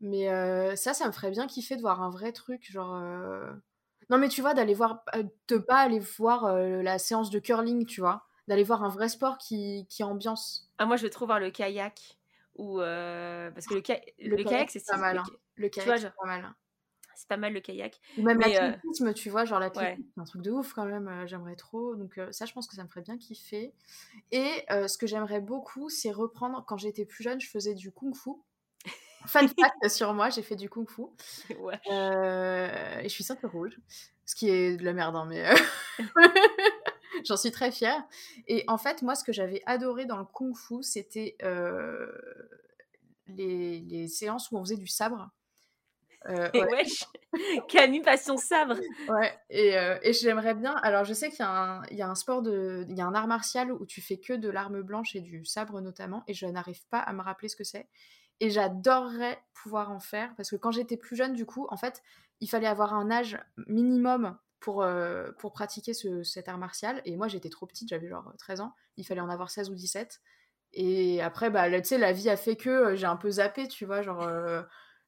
mais 0.00 0.76
ça, 0.76 0.94
ça 0.94 1.06
me 1.06 1.12
ferait 1.12 1.30
bien 1.30 1.46
kiffer 1.46 1.76
de 1.76 1.80
voir 1.80 2.02
un 2.02 2.10
vrai 2.10 2.32
truc, 2.32 2.70
genre. 2.70 3.00
Non, 4.10 4.18
mais 4.18 4.28
tu 4.28 4.42
vois, 4.42 4.52
d'aller 4.54 4.74
voir, 4.74 5.04
de 5.48 5.56
pas 5.56 5.78
aller 5.78 5.98
voir 5.98 6.54
la 6.56 6.98
séance 6.98 7.30
de 7.30 7.38
curling, 7.38 7.86
tu 7.86 8.00
vois, 8.00 8.26
d'aller 8.48 8.64
voir 8.64 8.84
un 8.84 8.90
vrai 8.90 9.08
sport 9.08 9.38
qui, 9.38 9.86
qui 9.88 10.04
ambiance. 10.04 10.70
Ah, 10.78 10.86
moi, 10.86 10.96
je 10.96 11.04
veux 11.04 11.10
trop 11.10 11.26
voir 11.26 11.40
le 11.40 11.50
kayak. 11.50 12.18
Ou 12.56 12.78
parce 12.78 13.66
que 13.66 13.74
le, 13.74 13.80
le, 14.36 14.44
kayak, 14.44 14.70
c'est 14.70 14.86
pas 14.86 14.96
mal. 14.96 15.18
Hein. 15.18 15.24
Le 15.56 15.68
kayak, 15.68 15.98
c'est 15.98 16.14
pas 16.14 16.26
mal. 16.26 16.54
C'est 17.16 17.28
pas 17.28 17.36
mal 17.36 17.52
le 17.52 17.60
kayak. 17.60 18.00
Ou 18.18 18.22
même 18.22 18.40
l'athlétisme, 18.40 19.14
tu 19.14 19.30
vois, 19.30 19.44
genre 19.44 19.60
l'athlétisme, 19.60 20.02
c'est 20.14 20.20
un 20.20 20.24
truc 20.24 20.42
de 20.42 20.50
ouf 20.50 20.72
quand 20.74 20.84
même, 20.84 21.26
j'aimerais 21.26 21.56
trop. 21.56 21.96
Donc 21.96 22.20
ça, 22.32 22.44
je 22.44 22.52
pense 22.52 22.66
que 22.66 22.74
ça 22.74 22.82
me 22.84 22.88
ferait 22.88 23.02
bien 23.02 23.16
kiffer. 23.16 23.72
Et 24.32 24.66
ce 24.68 24.98
que 24.98 25.06
j'aimerais 25.06 25.40
beaucoup, 25.40 25.88
c'est 25.88 26.10
reprendre, 26.10 26.64
quand 26.66 26.76
j'étais 26.76 27.06
plus 27.06 27.24
jeune, 27.24 27.40
je 27.40 27.48
faisais 27.48 27.74
du 27.74 27.90
kung-fu. 27.90 28.30
Fun 29.26 29.48
fact 29.48 29.88
sur 29.88 30.12
moi, 30.12 30.30
j'ai 30.30 30.42
fait 30.42 30.56
du 30.56 30.68
kung 30.68 30.88
fu. 30.88 31.02
Euh, 31.90 32.98
et 33.00 33.04
je 33.04 33.08
suis 33.08 33.24
ceinture 33.24 33.50
rouge. 33.50 33.78
Ce 34.26 34.34
qui 34.34 34.48
est 34.48 34.76
de 34.76 34.84
la 34.84 34.92
merde, 34.92 35.16
hein, 35.16 35.26
mais 35.28 35.46
euh, 35.46 35.54
j'en 37.24 37.36
suis 37.36 37.50
très 37.50 37.70
fière. 37.70 38.02
Et 38.48 38.64
en 38.68 38.78
fait, 38.78 39.02
moi, 39.02 39.14
ce 39.14 39.24
que 39.24 39.32
j'avais 39.32 39.62
adoré 39.66 40.06
dans 40.06 40.16
le 40.16 40.24
kung 40.24 40.56
fu, 40.56 40.82
c'était 40.82 41.36
euh, 41.42 42.10
les, 43.26 43.80
les, 43.80 44.08
séances 44.08 44.50
où 44.50 44.56
on 44.56 44.64
faisait 44.64 44.76
du 44.76 44.86
sabre. 44.86 45.30
et 46.54 46.64
wesh 46.64 47.04
Camille 47.68 48.00
Passion 48.00 48.38
Sabre 48.38 48.76
Ouais, 49.08 49.38
et, 49.50 49.74
et 50.02 50.12
j'aimerais 50.14 50.54
bien. 50.54 50.74
Alors, 50.76 51.04
je 51.04 51.12
sais 51.12 51.28
qu'il 51.28 51.44
y, 51.90 51.96
y, 51.96 52.02
a 52.02 52.08
un 52.08 52.14
sport, 52.14 52.40
de, 52.40 52.86
il 52.88 52.96
y 52.96 53.02
a 53.02 53.06
un 53.06 53.14
art 53.14 53.26
martial 53.26 53.72
où 53.72 53.84
tu 53.84 54.00
fais 54.00 54.18
que 54.18 54.32
de 54.32 54.48
l'arme 54.48 54.80
blanche 54.82 55.14
et 55.16 55.20
du 55.20 55.44
sabre 55.44 55.80
notamment, 55.80 56.24
et 56.26 56.34
je 56.34 56.46
n'arrive 56.46 56.86
pas 56.88 57.00
à 57.00 57.12
me 57.12 57.20
rappeler 57.20 57.48
ce 57.48 57.56
que 57.56 57.64
c'est. 57.64 57.88
Et 58.40 58.50
j'adorerais 58.50 59.38
pouvoir 59.54 59.90
en 59.90 60.00
faire 60.00 60.34
parce 60.36 60.50
que 60.50 60.56
quand 60.56 60.70
j'étais 60.70 60.96
plus 60.96 61.16
jeune, 61.16 61.34
du 61.34 61.46
coup, 61.46 61.66
en 61.70 61.76
fait, 61.76 62.02
il 62.40 62.48
fallait 62.48 62.66
avoir 62.66 62.94
un 62.94 63.10
âge 63.10 63.38
minimum 63.68 64.36
pour, 64.60 64.82
euh, 64.82 65.30
pour 65.38 65.52
pratiquer 65.52 65.94
ce, 65.94 66.22
cet 66.22 66.48
art 66.48 66.58
martial. 66.58 67.00
Et 67.04 67.16
moi, 67.16 67.28
j'étais 67.28 67.50
trop 67.50 67.66
petite, 67.66 67.88
j'avais 67.88 68.08
genre 68.08 68.32
13 68.38 68.60
ans. 68.60 68.74
Il 68.96 69.06
fallait 69.06 69.20
en 69.20 69.28
avoir 69.28 69.50
16 69.50 69.70
ou 69.70 69.74
17. 69.74 70.20
Et 70.72 71.22
après, 71.22 71.50
bah, 71.50 71.70
tu 71.80 71.86
sais, 71.86 71.98
la 71.98 72.12
vie 72.12 72.28
a 72.28 72.36
fait 72.36 72.56
que 72.56 72.70
euh, 72.70 72.96
j'ai 72.96 73.06
un 73.06 73.16
peu 73.16 73.30
zappé, 73.30 73.68
tu 73.68 73.84
vois, 73.84 74.02
genre... 74.02 74.22
Euh, 74.22 74.62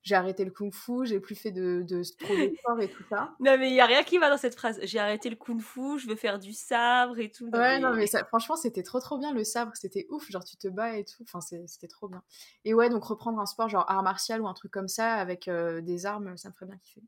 j'ai 0.06 0.14
arrêté 0.14 0.44
le 0.44 0.52
kung-fu, 0.52 1.04
j'ai 1.04 1.18
plus 1.18 1.34
fait 1.34 1.50
de, 1.50 1.82
de 1.82 2.00
trop 2.16 2.32
de 2.32 2.54
sport 2.56 2.80
et 2.80 2.88
tout 2.88 3.02
ça. 3.10 3.34
Non, 3.40 3.58
mais 3.58 3.70
il 3.70 3.74
y 3.74 3.80
a 3.80 3.86
rien 3.86 4.04
qui 4.04 4.18
va 4.18 4.30
dans 4.30 4.36
cette 4.36 4.54
phrase. 4.54 4.78
J'ai 4.84 5.00
arrêté 5.00 5.28
le 5.28 5.34
kung-fu, 5.34 5.98
je 5.98 6.06
veux 6.06 6.14
faire 6.14 6.38
du 6.38 6.52
sabre 6.52 7.18
et 7.18 7.28
tout. 7.28 7.50
ouais, 7.52 7.80
non, 7.80 7.92
mais 7.92 8.06
ça, 8.06 8.24
franchement, 8.24 8.54
c'était 8.54 8.84
trop 8.84 9.00
trop 9.00 9.18
bien 9.18 9.34
le 9.34 9.42
sabre, 9.42 9.72
c'était 9.74 10.06
ouf. 10.10 10.30
Genre, 10.30 10.44
tu 10.44 10.56
te 10.56 10.68
bats 10.68 10.96
et 10.96 11.04
tout. 11.04 11.24
Enfin, 11.24 11.40
c'était 11.40 11.88
trop 11.88 12.06
bien. 12.06 12.22
Et 12.64 12.72
ouais, 12.72 12.88
donc 12.88 13.02
reprendre 13.02 13.40
un 13.40 13.46
sport 13.46 13.68
genre 13.68 13.84
art 13.88 14.04
martial 14.04 14.40
ou 14.40 14.46
un 14.46 14.54
truc 14.54 14.70
comme 14.70 14.86
ça 14.86 15.14
avec 15.14 15.48
euh, 15.48 15.80
des 15.80 16.06
armes, 16.06 16.36
ça 16.36 16.50
me 16.50 16.54
ferait 16.54 16.66
bien 16.66 16.78
kiffer. 16.78 17.02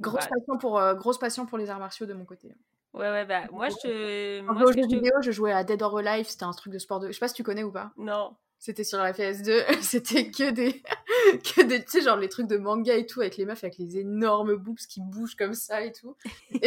Grosse, 0.00 0.26
passion 0.26 0.58
pour, 0.58 0.78
euh, 0.78 0.94
grosse 0.94 1.18
passion 1.18 1.46
pour 1.46 1.56
les 1.56 1.70
arts 1.70 1.78
martiaux 1.78 2.04
de 2.04 2.12
mon 2.12 2.26
côté. 2.26 2.54
Ouais, 2.92 3.10
ouais, 3.10 3.24
bah 3.24 3.44
moi 3.52 3.68
je. 3.68 4.46
En 4.46 4.52
moi, 4.52 4.70
jeu 4.72 4.86
vidéo, 4.86 5.12
je 5.22 5.30
jouais 5.30 5.52
à 5.52 5.64
Dead 5.64 5.80
or 5.80 5.96
Alive, 5.96 6.26
c'était 6.28 6.44
un 6.44 6.52
truc 6.52 6.74
de 6.74 6.78
sport 6.78 7.00
de. 7.00 7.06
Je 7.06 7.12
sais 7.12 7.20
pas 7.20 7.28
si 7.28 7.34
tu 7.34 7.42
connais 7.42 7.62
ou 7.62 7.72
pas. 7.72 7.92
Non. 7.96 8.36
C'était 8.60 8.84
sur 8.84 8.98
la 8.98 9.12
PS2, 9.12 9.64
c'était 9.82 10.30
que 10.30 10.50
des. 10.50 10.82
que 11.42 11.62
des. 11.62 11.82
Tu 11.82 11.90
sais, 11.90 12.02
genre 12.02 12.18
les 12.18 12.28
trucs 12.28 12.46
de 12.46 12.58
manga 12.58 12.94
et 12.94 13.06
tout, 13.06 13.22
avec 13.22 13.38
les 13.38 13.46
meufs 13.46 13.64
avec 13.64 13.78
les 13.78 13.96
énormes 13.96 14.54
boobs 14.54 14.76
qui 14.76 15.00
bougent 15.00 15.34
comme 15.34 15.54
ça 15.54 15.82
et 15.82 15.92
tout. 15.92 16.14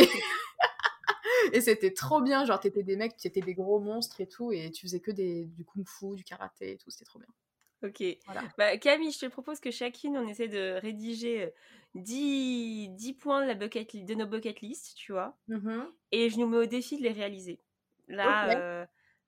Et, 1.52 1.62
c'était 1.62 1.94
trop 1.94 2.22
bien, 2.22 2.46
genre 2.46 2.60
t'étais 2.60 2.84
des 2.84 2.96
mecs, 2.96 3.18
t'étais 3.18 3.42
des 3.42 3.54
gros 3.54 3.80
monstres 3.80 4.22
et 4.22 4.28
tout, 4.28 4.52
et 4.52 4.72
tu 4.72 4.88
faisais 4.88 5.00
que 5.00 5.12
des... 5.12 5.46
du 5.46 5.66
kung 5.66 5.86
fu, 5.86 6.16
du 6.16 6.24
karaté 6.24 6.72
et 6.72 6.78
tout, 6.78 6.90
c'était 6.90 7.06
trop 7.06 7.20
bien. 7.20 7.28
Ok. 7.84 8.04
Bah, 8.58 8.78
Camille, 8.78 9.12
je 9.12 9.20
te 9.20 9.26
propose 9.26 9.60
que 9.60 9.70
chacune, 9.70 10.18
on 10.18 10.28
essaie 10.28 10.48
de 10.48 10.80
rédiger 10.82 11.54
10, 11.96 12.88
euh, 12.90 12.96
10 12.96 13.14
points 13.14 13.42
de, 13.42 13.48
la 13.48 13.56
bucket 13.56 14.06
de 14.06 14.16
nos 14.16 14.26
bucket 14.26 14.62
list, 14.62 14.96
tu 14.96 15.12
vois. 15.12 15.38
Mmh 15.48 15.82
et 16.12 16.30
je 16.30 16.38
nous 16.38 16.48
mets 16.48 16.58
au 16.58 16.66
défi 16.66 16.98
de 16.98 17.04
les 17.04 17.12
réaliser. 17.12 17.60
Là, 18.08 18.56
euh, 18.56 18.86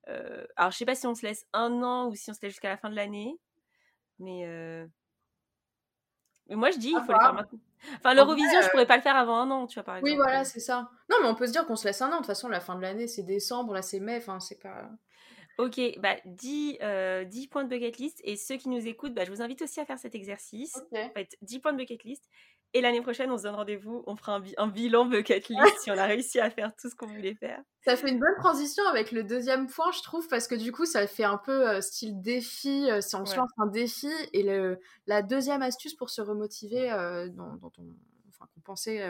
euh, 0.08 0.44
alors 0.56 0.70
je 0.70 0.76
sais 0.78 0.84
pas 0.84 0.94
si 0.94 1.06
on 1.06 1.14
se 1.14 1.26
laisse 1.26 1.46
un 1.52 1.82
an 1.82 2.08
ou 2.08 2.14
si 2.14 2.30
on 2.30 2.34
se 2.34 2.40
laisse 2.42 2.52
jusqu'à 2.52 2.68
la 2.68 2.76
fin 2.76 2.90
de 2.90 2.96
l'année, 2.96 3.38
mais, 4.18 4.44
mais 6.48 6.56
moi 6.56 6.70
je 6.70 6.78
dis, 6.78 6.90
il 6.90 7.04
faut 7.04 7.12
le 7.12 7.18
faire 7.18 7.34
maintenant. 7.34 7.58
Enfin, 7.98 8.14
l'Eurovision, 8.14 8.60
je 8.62 8.70
pourrais 8.70 8.86
pas 8.86 8.96
le 8.96 9.02
faire 9.02 9.16
avant 9.16 9.38
un 9.38 9.50
an, 9.50 9.66
tu 9.66 9.74
vois, 9.74 9.84
par 9.84 9.96
exemple. 9.96 10.10
Oui, 10.10 10.16
voilà, 10.16 10.44
c'est 10.44 10.60
ça. 10.60 10.90
Non, 11.10 11.18
mais 11.22 11.28
on 11.28 11.34
peut 11.34 11.46
se 11.46 11.52
dire 11.52 11.66
qu'on 11.66 11.76
se 11.76 11.86
laisse 11.86 12.02
un 12.02 12.08
an. 12.08 12.12
De 12.12 12.16
toute 12.18 12.26
façon, 12.26 12.48
la 12.48 12.60
fin 12.60 12.74
de 12.74 12.82
l'année, 12.82 13.06
c'est 13.06 13.22
décembre, 13.22 13.74
là, 13.74 13.82
c'est 13.82 14.00
mai, 14.00 14.16
enfin, 14.16 14.40
c'est 14.40 14.60
pas. 14.60 14.90
Ok, 15.58 15.80
bah 16.00 16.16
10, 16.26 16.78
euh, 16.82 17.24
points 17.50 17.64
de 17.64 17.68
bucket 17.70 17.96
list. 17.98 18.20
Et 18.24 18.36
ceux 18.36 18.56
qui 18.56 18.68
nous 18.68 18.86
écoutent, 18.86 19.14
bah, 19.14 19.24
je 19.24 19.30
vous 19.30 19.40
invite 19.40 19.62
aussi 19.62 19.80
à 19.80 19.86
faire 19.86 19.98
cet 19.98 20.14
exercice. 20.14 20.76
En 20.92 21.10
fait, 21.14 21.36
10 21.42 21.60
points 21.60 21.72
de 21.72 21.78
bucket 21.78 22.02
list. 22.04 22.28
Et 22.74 22.80
l'année 22.80 23.00
prochaine, 23.00 23.30
on 23.30 23.38
se 23.38 23.44
donne 23.44 23.54
rendez-vous, 23.54 24.04
on 24.06 24.16
fera 24.16 24.40
un, 24.58 24.68
bilan 24.68 25.06
bucket 25.06 25.48
list 25.48 25.60
si 25.80 25.90
on 25.90 25.96
a 25.96 26.04
réussi 26.04 26.40
à 26.40 26.50
faire 26.50 26.72
tout 26.76 26.90
ce 26.90 26.94
qu'on 26.94 27.06
voulait 27.06 27.34
faire. 27.34 27.62
Ça 27.84 27.96
fait 27.96 28.10
une 28.10 28.18
bonne 28.18 28.36
transition 28.38 28.84
avec 28.88 29.12
le 29.12 29.22
deuxième 29.22 29.66
point, 29.66 29.90
je 29.92 30.02
trouve, 30.02 30.26
parce 30.28 30.46
que 30.46 30.54
du 30.54 30.72
coup, 30.72 30.84
ça 30.84 31.06
fait 31.06 31.24
un 31.24 31.38
peu 31.38 31.68
euh, 31.68 31.80
style 31.80 32.20
défi, 32.20 32.90
euh, 32.90 33.00
si 33.00 33.16
on 33.16 33.24
se 33.24 33.36
lance 33.36 33.50
un 33.58 33.66
défi. 33.66 34.10
Et 34.32 34.42
le, 34.42 34.78
la 35.06 35.22
deuxième 35.22 35.62
astuce 35.62 35.94
pour 35.94 36.10
se 36.10 36.20
remotiver, 36.20 36.90
dont, 37.32 37.58
on, 37.62 37.68
enfin, 38.28 38.46
qu'on 38.54 38.60
pensait 38.60 39.02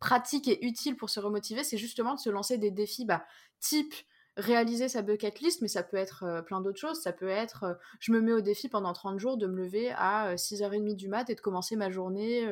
pratique 0.00 0.48
et 0.48 0.64
utile 0.64 0.96
pour 0.96 1.10
se 1.10 1.20
remotiver, 1.20 1.64
c'est 1.64 1.78
justement 1.78 2.14
de 2.14 2.20
se 2.20 2.30
lancer 2.30 2.58
des 2.58 2.70
défis 2.70 3.04
bah, 3.04 3.24
type 3.60 3.94
réaliser 4.38 4.88
sa 4.88 5.02
bucket 5.02 5.40
list, 5.40 5.60
mais 5.62 5.68
ça 5.68 5.82
peut 5.82 5.96
être 5.96 6.22
euh, 6.22 6.42
plein 6.42 6.60
d'autres 6.60 6.78
choses. 6.78 7.00
Ça 7.00 7.12
peut 7.12 7.28
être, 7.28 7.64
euh, 7.64 7.74
je 7.98 8.12
me 8.12 8.20
mets 8.20 8.32
au 8.32 8.40
défi 8.40 8.68
pendant 8.68 8.92
30 8.92 9.18
jours 9.18 9.36
de 9.36 9.46
me 9.46 9.56
lever 9.56 9.90
à 9.90 10.36
6h30 10.36 10.92
euh, 10.92 10.94
du 10.94 11.08
mat 11.08 11.28
et 11.28 11.34
de 11.34 11.40
commencer 11.40 11.76
ma 11.76 11.90
journée 11.90 12.48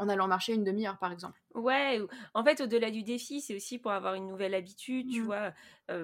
en 0.00 0.08
allant 0.08 0.26
marcher 0.26 0.54
une 0.54 0.64
demi-heure, 0.64 0.98
par 0.98 1.12
exemple. 1.12 1.40
Ouais, 1.54 2.00
en 2.34 2.42
fait, 2.42 2.60
au-delà 2.60 2.90
du 2.90 3.02
défi, 3.02 3.40
c'est 3.40 3.54
aussi 3.54 3.78
pour 3.78 3.92
avoir 3.92 4.14
une 4.14 4.26
nouvelle 4.26 4.54
habitude, 4.54 5.10
tu 5.10 5.22
mmh. 5.22 5.24
vois. 5.24 5.52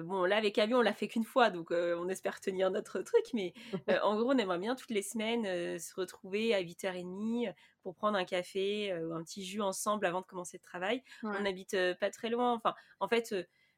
bon, 0.03 0.23
là, 0.23 0.37
avec 0.37 0.57
Avion, 0.57 0.77
on 0.77 0.81
l'a 0.81 0.93
fait 0.93 1.07
qu'une 1.07 1.23
fois, 1.23 1.49
donc 1.49 1.71
on 1.71 2.07
espère 2.07 2.39
tenir 2.39 2.71
notre 2.71 3.01
truc, 3.01 3.25
mais 3.33 3.53
en 4.03 4.15
gros, 4.15 4.31
on 4.31 4.37
aimerait 4.37 4.59
bien 4.59 4.75
toutes 4.75 4.91
les 4.91 5.01
semaines 5.01 5.43
se 5.79 5.95
retrouver 5.95 6.53
à 6.53 6.61
8h30 6.61 7.53
pour 7.81 7.95
prendre 7.95 8.17
un 8.17 8.25
café 8.25 8.93
ou 8.99 9.13
un 9.13 9.23
petit 9.23 9.43
jus 9.43 9.61
ensemble 9.61 10.05
avant 10.05 10.21
de 10.21 10.25
commencer 10.25 10.57
le 10.57 10.67
travail. 10.67 11.03
On 11.23 11.41
n'habite 11.41 11.75
pas 11.99 12.11
très 12.11 12.29
loin, 12.29 12.53
enfin, 12.53 12.75
en 12.99 13.07
fait 13.07 13.33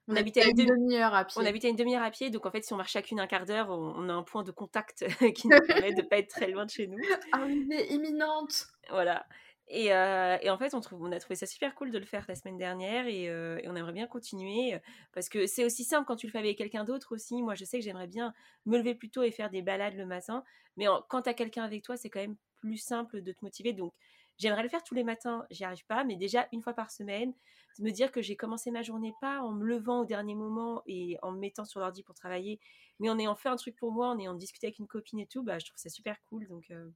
on, 0.10 0.16
habitait 0.16 0.42
à 0.42 0.48
une 0.48 0.56
demi-heure 0.56 1.14
à 1.14 1.24
pied. 1.24 1.40
On 1.42 1.46
habitait 1.46 1.68
à 1.68 1.70
une 1.70 1.76
demi-heure 1.76 2.02
à 2.02 2.10
pied, 2.10 2.32
donc 2.32 2.46
en 2.46 2.52
fait, 2.52 2.64
si 2.64 2.74
on 2.74 2.78
marche 2.78 2.92
chacune 2.92 3.20
un 3.20 3.28
quart 3.28 3.46
d'heure, 3.46 3.70
on, 3.70 4.10
a 4.10 4.14
un 4.14 4.24
point 4.24 4.44
de 4.44 4.52
contact 4.52 5.06
qui 5.36 5.48
nous 5.48 5.60
permet 5.68 5.94
de 5.94 6.02
pas 6.02 6.18
être 6.18 6.30
très 6.30 6.48
loin 6.48 6.66
de 6.66 6.72
chez 6.72 6.88
nous. 6.88 6.98
Arrivée 7.32 7.94
imminente. 7.94 8.68
Voilà. 8.90 9.26
Et, 9.70 9.94
euh, 9.94 10.38
et, 10.42 10.50
en 10.50 10.58
fait, 10.58 10.74
on, 10.74 10.82
trouve, 10.82 11.12
a 11.12 11.20
trouvé 11.20 11.36
ça 11.36 11.46
super 11.46 11.76
cool 11.76 11.92
de 11.92 12.00
le 12.00 12.06
faire 12.06 12.26
la 12.28 12.36
semaine 12.36 12.58
dernière 12.58 13.08
et, 13.08 13.30
euh, 13.30 13.60
on 13.66 13.76
aimerait 13.76 13.94
bien 13.94 14.08
continuer 14.08 14.80
parce 15.14 15.30
que 15.30 15.46
c'est 15.46 15.64
aussi 15.64 15.84
simple 15.84 16.08
quand 16.08 16.16
tu 16.16 16.26
le 16.26 16.32
fais 16.32 16.40
avec 16.40 16.58
quelqu'un 16.58 16.84
d'autre 16.84 17.14
aussi. 17.14 17.42
Moi, 17.44 17.54
je 17.54 17.66
sais 17.66 17.78
que 17.78 17.86
j'aimerais 17.86 18.08
bien 18.08 18.34
me 18.66 18.78
lever 18.78 18.96
plus 18.96 19.12
tôt 19.12 19.22
et 19.22 19.32
faire 19.32 19.52
des 19.52 19.62
balades 19.62 19.96
le 19.96 20.08
matin, 20.08 20.44
mais 20.76 20.86
quand 21.08 21.22
tu 21.22 21.30
as 21.30 21.36
quelqu'un 21.36 21.64
avec 21.64 21.84
toi, 21.84 21.98
c'est 21.98 22.10
quand 22.10 22.20
même 22.20 22.36
plus 22.62 22.78
simple 22.78 23.22
de 23.22 23.32
te 23.32 23.40
motiver. 23.44 23.74
Donc, 23.74 23.94
j'aimerais 24.40 24.64
le 24.64 24.70
faire 24.70 24.84
tous 24.84 24.96
les 24.96 25.04
matins, 25.04 25.46
j'y 25.52 25.64
arrive 25.66 25.86
pas, 25.86 26.04
mais 26.04 26.16
déjà 26.16 26.48
une 26.52 26.64
fois 26.64 26.74
par 26.74 26.90
semaine, 26.90 27.34
me 27.80 27.92
dire 27.92 28.12
que 28.12 28.22
j'ai 28.22 28.36
commencé 28.36 28.72
ma 28.72 28.82
journée 28.82 29.14
pas 29.22 29.42
en 29.42 29.52
me 29.52 29.64
levant 29.66 30.02
au 30.02 30.06
dernier 30.06 30.36
moment 30.36 30.82
et 30.88 31.18
en 31.22 31.32
me 31.32 31.40
mettant 31.40 31.66
sur 31.66 31.80
l'ordi 31.80 32.04
pour 32.04 32.16
travailler, 32.16 32.60
mais 33.00 33.10
en 33.10 33.20
ayant 33.20 33.36
fait 33.36 33.50
un 33.50 33.56
truc 33.56 33.76
pour 33.76 33.92
moi, 33.92 34.08
en 34.08 34.20
ayant 34.20 34.34
discuté 34.34 34.68
avec 34.68 34.80
une 34.80 34.88
copine 34.88 35.20
et 35.20 35.28
tout, 35.28 35.44
bah, 35.44 35.60
je 35.60 35.66
trouve 35.66 35.78
ça 35.78 35.90
super 35.90 36.22
cool. 36.24 36.48
Donc, 36.48 36.72
euh, 36.72 36.90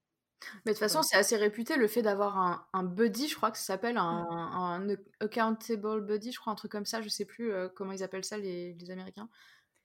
Mais 0.65 0.71
de 0.71 0.77
toute 0.77 0.79
façon, 0.79 1.01
c'est 1.03 1.15
assez 1.15 1.35
réputé 1.35 1.75
le 1.75 1.88
fait 1.88 2.01
d'avoir 2.01 2.38
un, 2.38 2.65
un, 2.73 2.83
buddy, 2.83 3.27
je 3.27 3.35
crois 3.35 3.51
que 3.51 3.57
ça 3.57 3.63
s'appelle 3.63 3.97
un, 3.97 4.27
un, 4.29 4.88
accountable 5.19 6.05
buddy, 6.05 6.31
je 6.31 6.39
crois, 6.39 6.53
un 6.53 6.55
truc 6.55 6.71
comme 6.71 6.85
ça, 6.85 7.01
je 7.01 7.09
sais 7.09 7.25
plus 7.25 7.51
euh, 7.51 7.69
comment 7.73 7.91
ils 7.91 8.03
appellent 8.03 8.25
ça 8.25 8.38
les, 8.38 8.73
les 8.73 8.91
Américains. 8.91 9.29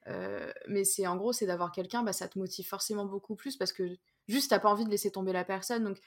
Euh, 0.07 0.50
mais 0.69 0.85
c'est 0.85 1.07
en 1.07 1.17
gros, 1.17 1.33
c'est 1.33 1.47
d'avoir 1.47 1.73
quelqu'un, 1.73 2.03
bah, 2.03 2.12
ça 2.12 2.29
te 2.29 2.38
motive 2.38 2.67
forcément 2.67 3.05
beaucoup 3.05 3.37
plus 3.37 3.57
parce 3.57 3.73
que 3.73 3.85
juste 4.27 4.50
t'as 4.50 4.59
pas 4.59 4.71
envie 4.71 4.85
de 4.85 4.91
laisser 4.91 5.11
tomber 5.11 5.33
la 5.33 5.45
personne. 5.45 5.85
Donc 5.85 5.99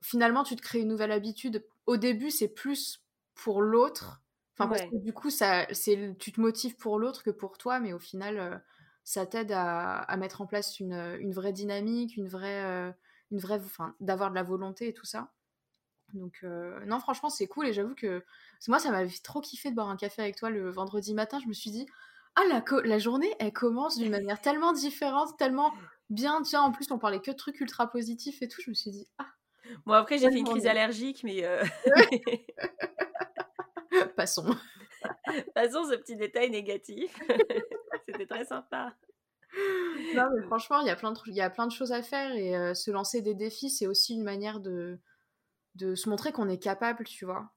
finalement, 0.00 0.44
tu 0.44 0.56
te 0.56 0.62
crées 0.62 0.80
une 0.80 0.88
nouvelle 0.88 1.12
habitude. 1.12 1.64
Au 1.86 1.96
début, 1.96 2.30
c'est 2.30 2.48
plus 2.48 3.02
pour 3.34 3.60
l'autre 3.60 4.22
parce 4.56 4.82
que 4.82 4.96
du 4.96 5.14
coup, 5.14 5.30
ça, 5.30 5.66
c'est, 5.72 6.14
tu 6.18 6.32
te 6.32 6.40
motives 6.40 6.76
pour 6.76 6.98
l'autre 6.98 7.22
que 7.22 7.30
pour 7.30 7.56
toi, 7.56 7.80
mais 7.80 7.94
au 7.94 7.98
final, 7.98 8.38
euh, 8.38 8.56
ça 9.04 9.24
t'aide 9.24 9.52
à, 9.52 10.14
mettre 10.18 10.42
en 10.42 10.46
place 10.46 10.80
une, 10.80 11.16
une 11.18 11.32
vraie 11.32 11.54
dynamique, 11.54 12.16
une 12.18 12.28
vraie, 12.28 12.92
une 13.30 13.38
vraie, 13.38 13.60
enfin, 13.64 13.94
d'avoir 14.00 14.30
de 14.30 14.34
la 14.34 14.42
volonté 14.42 14.88
et 14.88 14.94
tout 14.94 15.06
ça. 15.06 15.32
Donc, 16.14 16.40
euh, 16.42 16.84
non, 16.86 16.98
franchement, 16.98 17.30
c'est 17.30 17.46
cool 17.46 17.68
et 17.68 17.72
j'avoue 17.72 17.94
que 17.94 18.24
moi, 18.68 18.78
ça 18.78 18.90
m'avait 18.90 19.10
trop 19.22 19.40
kiffé 19.40 19.70
de 19.70 19.76
boire 19.76 19.88
un 19.88 19.96
café 19.96 20.22
avec 20.22 20.36
toi 20.36 20.50
le 20.50 20.68
vendredi 20.70 21.14
matin. 21.14 21.38
Je 21.40 21.46
me 21.46 21.52
suis 21.52 21.70
dit, 21.70 21.86
ah, 22.34 22.42
la, 22.48 22.62
la 22.84 22.98
journée, 22.98 23.32
elle 23.38 23.52
commence 23.52 23.98
d'une 23.98 24.10
manière 24.10 24.40
tellement 24.42 24.72
différente, 24.72 25.36
tellement 25.38 25.72
bien. 26.08 26.42
Tiens, 26.42 26.62
en 26.62 26.72
plus, 26.72 26.90
on 26.90 26.98
parlait 26.98 27.20
que 27.20 27.30
de 27.30 27.36
trucs 27.36 27.60
ultra 27.60 27.90
positifs 27.90 28.42
et 28.42 28.48
tout. 28.48 28.60
Je 28.62 28.70
me 28.70 28.74
suis 28.74 28.90
dit, 28.90 29.08
ah. 29.18 29.26
Bon, 29.86 29.92
après, 29.92 30.18
j'ai 30.18 30.28
fait 30.30 30.38
une 30.38 30.46
crise 30.48 30.66
allergique, 30.66 31.22
mais. 31.22 31.44
Passons. 34.16 34.56
Passons 35.54 35.84
ce 35.90 35.96
petit 35.96 36.16
détail 36.16 36.50
négatif. 36.50 37.18
C'était 38.06 38.26
très 38.26 38.44
sympa. 38.44 38.94
Non, 40.14 40.28
mais 40.34 40.42
franchement, 40.42 40.80
il 40.80 40.86
y, 40.86 40.90
a 40.90 40.96
plein 40.96 41.12
de, 41.12 41.18
il 41.26 41.34
y 41.34 41.40
a 41.40 41.50
plein 41.50 41.66
de 41.66 41.72
choses 41.72 41.92
à 41.92 42.02
faire 42.02 42.32
et 42.32 42.56
euh, 42.56 42.74
se 42.74 42.90
lancer 42.90 43.22
des 43.22 43.34
défis, 43.34 43.70
c'est 43.70 43.86
aussi 43.86 44.14
une 44.14 44.22
manière 44.22 44.60
de, 44.60 44.98
de 45.74 45.94
se 45.94 46.08
montrer 46.08 46.32
qu'on 46.32 46.48
est 46.48 46.62
capable, 46.62 47.04
tu 47.04 47.24
vois. 47.24 47.50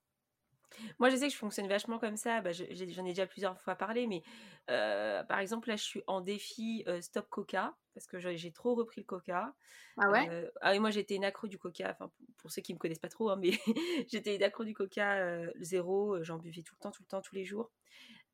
Moi, 0.99 1.09
je 1.09 1.15
sais 1.15 1.27
que 1.27 1.33
je 1.33 1.37
fonctionne 1.37 1.67
vachement 1.67 1.99
comme 1.99 2.17
ça. 2.17 2.41
Bah, 2.41 2.51
j'en 2.51 3.05
ai, 3.05 3.09
déjà 3.09 3.25
plusieurs 3.25 3.59
fois 3.61 3.75
parlé, 3.75 4.07
mais 4.07 4.23
euh, 4.69 5.23
par 5.23 5.39
exemple, 5.39 5.69
là, 5.69 5.75
je 5.75 5.83
suis 5.83 6.03
en 6.07 6.21
défi 6.21 6.83
euh, 6.87 7.01
Stop 7.01 7.29
Coca 7.29 7.75
parce 7.93 8.07
que 8.07 8.19
j'ai 8.19 8.51
trop 8.51 8.73
repris 8.73 9.01
le 9.01 9.05
Coca. 9.05 9.53
Ah 9.97 10.09
ouais? 10.09 10.27
Euh, 10.29 10.49
Ah 10.61 10.77
moi, 10.79 10.89
j'étais 10.89 11.15
une 11.15 11.25
accro 11.25 11.47
du 11.47 11.59
Coca. 11.59 11.91
Enfin, 11.91 12.11
pour, 12.37 12.51
ceux 12.51 12.61
qui 12.61 12.73
me 12.73 12.79
connaissent 12.79 12.99
pas 12.99 13.09
trop, 13.09 13.29
hein, 13.29 13.37
mais 13.39 13.51
j'étais 14.11 14.35
une 14.35 14.43
accro 14.43 14.63
du 14.63 14.73
Coca 14.73 15.45
zéro. 15.59 16.23
J'en 16.23 16.37
buvais 16.37 16.63
tout 16.63 16.75
le 16.75 16.81
temps, 16.81 16.91
tout 16.91 17.03
le 17.03 17.07
temps, 17.07 17.21
tous 17.21 17.35
les 17.35 17.45
jours. 17.45 17.71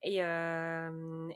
Et, 0.03 0.17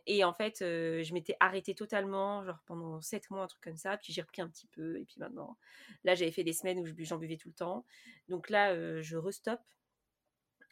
et 0.08 0.24
en 0.24 0.34
fait, 0.34 0.58
je 0.60 1.14
m'étais 1.14 1.36
arrêtée 1.40 1.76
totalement, 1.76 2.44
genre 2.46 2.60
pendant 2.66 3.02
7 3.02 3.30
mois, 3.30 3.44
un 3.44 3.48
truc 3.48 3.62
comme 3.62 3.78
ça. 3.78 3.98
Puis 3.98 4.14
j'ai 4.14 4.22
repris 4.22 4.42
un 4.42 4.48
petit 4.48 4.68
peu. 4.68 4.98
Et 5.00 5.06
puis 5.06 5.16
maintenant, 5.20 5.58
là, 6.04 6.16
j'avais 6.16 6.32
fait 6.32 6.44
des 6.44 6.54
semaines 6.54 6.80
où 6.80 6.86
j'en 7.00 7.18
buvais 7.18 7.38
tout 7.38 7.50
le 7.50 7.56
temps. 7.56 7.86
Donc 8.30 8.50
là, 8.50 9.02
je 9.02 9.18
restoppe 9.18 9.62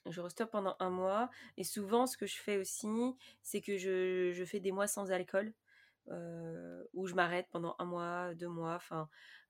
je 0.08 0.20
restoppe 0.20 0.52
pendant 0.52 0.76
un 0.80 0.90
mois. 0.90 1.30
Et 1.58 1.64
souvent, 1.64 2.08
ce 2.08 2.18
que 2.18 2.26
je 2.26 2.38
fais 2.38 2.58
aussi, 2.58 2.88
c'est 3.44 3.62
que 3.62 3.78
je, 3.78 4.32
je, 4.34 4.46
fais 4.46 4.60
des 4.60 4.72
mois 4.72 4.88
sans 4.88 5.12
alcool. 5.12 5.54
Où 6.94 7.08
je 7.08 7.14
m'arrête 7.14 7.48
pendant 7.52 7.76
un 7.80 7.86
mois, 7.86 8.34
deux 8.36 8.48
mois. 8.48 8.76
Enfin, 8.76 9.08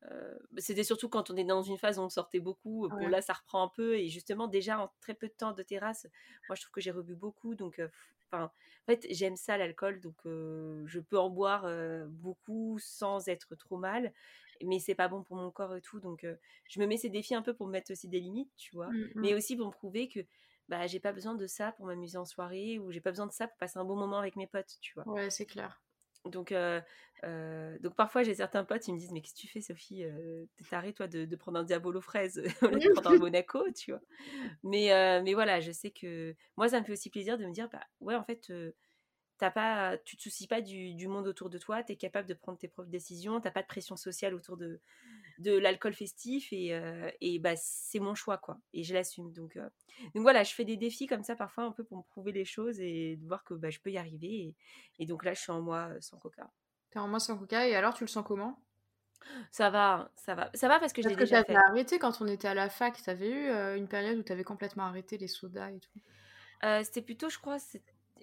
euh, 0.09 0.37
c'était 0.57 0.83
surtout 0.83 1.09
quand 1.09 1.29
on 1.31 1.35
est 1.35 1.43
dans 1.43 1.63
une 1.63 1.77
phase 1.77 1.97
où 1.97 2.01
on 2.01 2.09
sortait 2.09 2.39
beaucoup. 2.39 2.87
Bon, 2.89 3.07
là, 3.07 3.21
ça 3.21 3.33
reprend 3.33 3.63
un 3.63 3.69
peu. 3.69 3.97
Et 3.97 4.09
justement, 4.09 4.47
déjà 4.47 4.79
en 4.79 4.91
très 4.99 5.13
peu 5.13 5.27
de 5.27 5.33
temps 5.33 5.53
de 5.53 5.63
terrasse, 5.63 6.07
moi, 6.47 6.55
je 6.55 6.61
trouve 6.61 6.71
que 6.71 6.81
j'ai 6.81 6.91
rebu 6.91 7.15
beaucoup. 7.15 7.55
Donc, 7.55 7.81
enfin, 8.31 8.45
en 8.45 8.91
fait, 8.91 9.05
j'aime 9.11 9.35
ça 9.35 9.57
l'alcool, 9.57 9.99
donc 10.01 10.15
je 10.25 10.99
peux 10.99 11.17
en 11.19 11.29
boire 11.29 11.65
beaucoup 12.09 12.77
sans 12.79 13.27
être 13.27 13.55
trop 13.55 13.77
mal. 13.77 14.13
Mais 14.63 14.79
c'est 14.79 14.95
pas 14.95 15.07
bon 15.07 15.23
pour 15.23 15.37
mon 15.37 15.51
corps 15.51 15.75
et 15.75 15.81
tout. 15.81 15.99
Donc, 15.99 16.25
je 16.69 16.79
me 16.79 16.85
mets 16.87 16.97
ces 16.97 17.09
défis 17.09 17.35
un 17.35 17.41
peu 17.41 17.53
pour 17.55 17.67
me 17.67 17.71
mettre 17.71 17.91
aussi 17.91 18.07
des 18.07 18.19
limites, 18.19 18.51
tu 18.57 18.75
vois. 18.75 18.93
Mmh, 18.93 19.11
Mais 19.19 19.33
mmh. 19.33 19.35
aussi 19.35 19.55
pour 19.55 19.67
me 19.67 19.71
prouver 19.71 20.07
que 20.07 20.19
bah, 20.69 20.87
j'ai 20.87 20.99
pas 20.99 21.13
besoin 21.13 21.35
de 21.35 21.47
ça 21.47 21.71
pour 21.73 21.85
m'amuser 21.87 22.17
en 22.17 22.25
soirée 22.25 22.79
ou 22.79 22.91
j'ai 22.91 23.01
pas 23.01 23.11
besoin 23.11 23.27
de 23.27 23.31
ça 23.33 23.47
pour 23.47 23.57
passer 23.57 23.79
un 23.79 23.85
bon 23.85 23.95
moment 23.95 24.19
avec 24.19 24.35
mes 24.35 24.47
potes, 24.47 24.77
tu 24.81 24.93
vois. 24.93 25.05
Ouais, 25.05 25.29
c'est 25.29 25.45
clair. 25.45 25.79
Donc, 26.25 26.51
euh, 26.51 26.79
euh, 27.23 27.77
donc 27.79 27.95
parfois 27.95 28.23
j'ai 28.23 28.35
certains 28.35 28.63
potes, 28.63 28.87
ils 28.87 28.93
me 28.93 28.99
disent 28.99 29.11
mais 29.11 29.21
qu'est-ce 29.21 29.33
que 29.33 29.39
tu 29.39 29.47
fais 29.47 29.61
Sophie 29.61 30.03
euh, 30.03 30.45
T'es 30.57 30.93
toi 30.93 31.07
de, 31.07 31.35
prendre 31.35 31.59
un 31.59 31.63
diabolo 31.63 31.99
aux 31.99 32.01
fraises 32.01 32.41
au 32.61 32.67
lieu 32.67 32.79
de 32.79 32.91
prendre 32.91 33.11
un 33.11 33.17
Monaco, 33.19 33.63
tu 33.75 33.91
vois? 33.91 34.01
Mais, 34.63 35.21
mais 35.23 35.33
voilà, 35.33 35.59
je 35.59 35.71
sais 35.71 35.91
que 35.91 36.35
moi 36.57 36.69
ça 36.69 36.79
me 36.79 36.85
fait 36.85 36.93
aussi 36.93 37.09
plaisir 37.09 37.37
de 37.37 37.45
me 37.45 37.51
dire 37.51 37.69
bah 37.69 37.83
ouais 37.99 38.15
en 38.15 38.23
fait 38.23 38.51
pas, 39.49 39.97
tu 39.99 40.17
te 40.17 40.21
soucies 40.21 40.47
pas 40.47 40.61
du, 40.61 41.07
monde 41.07 41.27
autour 41.27 41.49
de 41.49 41.57
toi, 41.57 41.83
tu 41.83 41.93
es 41.93 41.95
capable 41.95 42.27
de 42.27 42.33
prendre 42.33 42.57
tes 42.59 42.67
propres 42.67 42.89
décisions, 42.89 43.39
t'as 43.41 43.49
pas 43.49 43.61
de 43.61 43.67
pression 43.67 43.95
sociale 43.95 44.35
autour 44.35 44.57
de, 44.57 44.79
de 45.39 45.57
l'alcool 45.57 45.93
festif 45.93 46.53
et, 46.53 46.79
et 47.21 47.39
bah, 47.39 47.55
c'est 47.55 47.99
mon 47.99 48.15
choix 48.15 48.37
quoi 48.37 48.59
et 48.73 48.83
je 48.83 48.93
l'assume 48.93 49.31
donc 49.33 49.55
donc 49.55 50.21
voilà 50.21 50.43
je 50.43 50.53
fais 50.53 50.65
des 50.65 50.77
défis 50.77 51.07
comme 51.07 51.23
ça 51.23 51.35
parfois 51.35 51.63
un 51.63 51.71
peu 51.71 51.83
pour 51.83 51.97
me 51.97 52.03
prouver 52.03 52.31
les 52.31 52.45
choses 52.45 52.79
et 52.79 53.15
de 53.15 53.25
voir 53.27 53.43
que 53.43 53.53
bah, 53.53 53.69
je 53.69 53.79
peux 53.79 53.91
y 53.91 53.97
arriver 53.97 54.55
et, 54.99 55.05
donc 55.05 55.25
là 55.25 55.33
je 55.33 55.41
suis 55.41 55.51
en 55.51 55.61
moi 55.61 55.89
sans 55.99 56.17
coca 56.17 56.49
t'es 56.91 56.99
en 56.99 57.07
moi 57.07 57.19
sans 57.19 57.37
coca 57.37 57.67
et 57.67 57.75
alors 57.75 57.93
tu 57.93 58.03
le 58.03 58.09
sens 58.09 58.25
comment? 58.25 58.61
Ça 59.51 59.69
va, 59.69 60.11
ça 60.15 60.33
va, 60.33 60.49
ça 60.53 60.67
va 60.67 60.79
parce 60.79 60.93
que 60.93 61.01
j'ai 61.01 61.15
déjà 61.15 61.43
fait. 61.43 61.55
arrêté 61.55 61.99
quand 61.99 62.21
on 62.21 62.27
était 62.27 62.47
à 62.47 62.53
la 62.53 62.69
fac. 62.69 63.01
T'avais 63.03 63.29
eu 63.29 63.77
une 63.77 63.87
période 63.87 64.17
où 64.17 64.23
t'avais 64.23 64.43
complètement 64.43 64.85
arrêté 64.85 65.17
les 65.17 65.27
sodas 65.27 65.71
et 65.71 65.79
tout? 65.79 65.99
c'était 66.83 67.01
plutôt, 67.01 67.29
je 67.29 67.37
crois, 67.37 67.57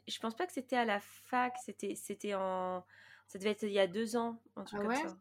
je 0.08 0.18
pense 0.20 0.34
pas 0.34 0.46
que 0.46 0.52
c'était 0.52 0.76
à 0.76 0.84
la 0.84 1.00
fac. 1.00 1.56
C'était, 1.64 1.94
c'était 1.94 2.34
en, 2.34 2.84
ça 3.26 3.38
devait 3.38 3.50
être 3.50 3.62
il 3.62 3.72
y 3.72 3.78
a 3.78 3.86
deux 3.86 4.16
ans, 4.16 4.40
en 4.56 4.64
tout 4.64 4.76
ah 4.80 4.94
cas. 4.94 5.16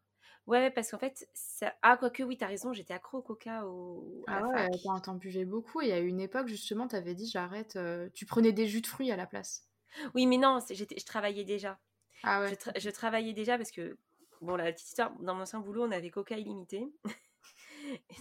Ouais, 0.47 0.71
parce 0.71 0.91
qu'en 0.91 0.97
fait, 0.97 1.27
ça... 1.33 1.75
ah, 1.81 1.97
quoique, 1.97 2.23
oui, 2.23 2.37
t'as 2.37 2.47
raison, 2.47 2.71
j'étais 2.71 2.93
accro 2.93 3.17
au 3.17 3.21
coca 3.21 3.65
au... 3.65 4.23
à 4.27 4.37
ah 4.37 4.47
ouais, 4.47 5.01
t'en 5.03 5.15
buvais 5.15 5.43
beaucoup. 5.43 5.81
Et 5.81 5.87
il 5.87 5.89
y 5.89 5.93
a 5.93 5.99
une 5.99 6.21
époque, 6.21 6.47
justement, 6.47 6.87
t'avais 6.87 7.15
dit, 7.15 7.29
j'arrête. 7.29 7.75
Euh, 7.75 8.07
tu 8.13 8.25
prenais 8.25 8.53
des 8.53 8.65
jus 8.65 8.79
de 8.79 8.87
fruits 8.87 9.11
à 9.11 9.17
la 9.17 9.27
place. 9.27 9.67
Oui, 10.15 10.25
mais 10.25 10.37
non, 10.37 10.59
je 10.69 11.05
travaillais 11.05 11.43
déjà. 11.43 11.77
Ah 12.23 12.41
ouais. 12.41 12.57
Je, 12.77 12.89
travaillais 12.89 13.33
déjà 13.33 13.57
parce 13.57 13.71
que, 13.71 13.97
bon, 14.41 14.55
la 14.55 14.71
petite 14.71 14.87
histoire, 14.87 15.11
dans 15.19 15.35
mon 15.35 15.41
ancien 15.41 15.59
boulot, 15.59 15.85
on 15.85 15.91
avait 15.91 16.09
coca 16.09 16.37
illimité. 16.37 16.87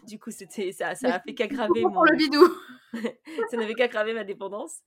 du 0.06 0.18
coup, 0.18 0.30
c'était 0.30 0.72
ça, 0.72 0.94
ça 0.94 1.14
a 1.14 1.20
fait 1.20 1.34
qu'aggraver 1.34 1.82
mon. 1.82 2.02
le 2.02 2.16
bidou? 2.16 2.48
Ça 3.50 3.56
n'avait 3.56 3.74
qu'aggraver 3.74 4.14
ma 4.14 4.24
dépendance. 4.24 4.80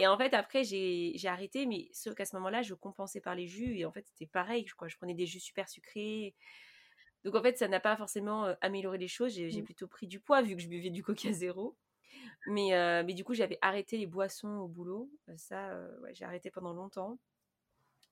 Et 0.00 0.06
en 0.06 0.16
fait, 0.18 0.34
après, 0.34 0.64
j'ai 0.64 1.14
arrêté, 1.26 1.66
mais 1.66 1.88
sauf 1.92 2.14
qu'à 2.14 2.24
ce 2.24 2.34
moment-là, 2.36 2.62
je 2.62 2.74
compensais 2.74 3.20
par 3.20 3.34
les 3.34 3.46
jus. 3.46 3.78
Et 3.78 3.84
en 3.84 3.92
fait, 3.92 4.04
c'était 4.06 4.26
pareil. 4.26 4.64
Je, 4.66 4.74
crois, 4.74 4.88
je 4.88 4.96
prenais 4.96 5.14
des 5.14 5.26
jus 5.26 5.38
super 5.38 5.68
sucrés. 5.68 6.34
Donc 7.24 7.36
en 7.36 7.42
fait, 7.42 7.56
ça 7.56 7.68
n'a 7.68 7.78
pas 7.78 7.96
forcément 7.96 8.52
amélioré 8.60 8.98
les 8.98 9.08
choses. 9.08 9.32
J'ai 9.32 9.48
mmh. 9.48 9.64
plutôt 9.64 9.86
pris 9.86 10.08
du 10.08 10.18
poids 10.18 10.42
vu 10.42 10.56
que 10.56 10.62
je 10.62 10.68
buvais 10.68 10.90
du 10.90 11.04
coca 11.04 11.30
zéro. 11.32 11.76
Mais, 12.46 12.70
mais 13.04 13.14
du 13.14 13.22
coup, 13.22 13.34
j'avais 13.34 13.58
arrêté 13.62 13.96
les 13.96 14.06
boissons 14.06 14.58
au 14.58 14.68
boulot. 14.68 15.10
Ça, 15.36 15.78
ouais, 16.02 16.14
j'ai 16.14 16.24
arrêté 16.24 16.50
pendant 16.50 16.72
longtemps. 16.72 17.18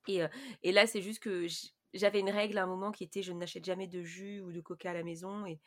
Et, 0.06 0.20
et 0.62 0.72
là, 0.72 0.86
c'est 0.86 1.02
juste 1.02 1.20
que 1.20 1.46
j'avais 1.92 2.20
une 2.20 2.30
règle 2.30 2.58
à 2.58 2.62
un 2.62 2.66
moment 2.66 2.92
qui 2.92 3.04
était 3.04 3.22
je 3.22 3.32
n'achète 3.32 3.64
jamais 3.64 3.88
de 3.88 4.02
jus 4.02 4.40
ou 4.40 4.52
de 4.52 4.60
coca 4.60 4.90
à 4.90 4.94
la 4.94 5.02
maison. 5.02 5.44
Et, 5.46 5.58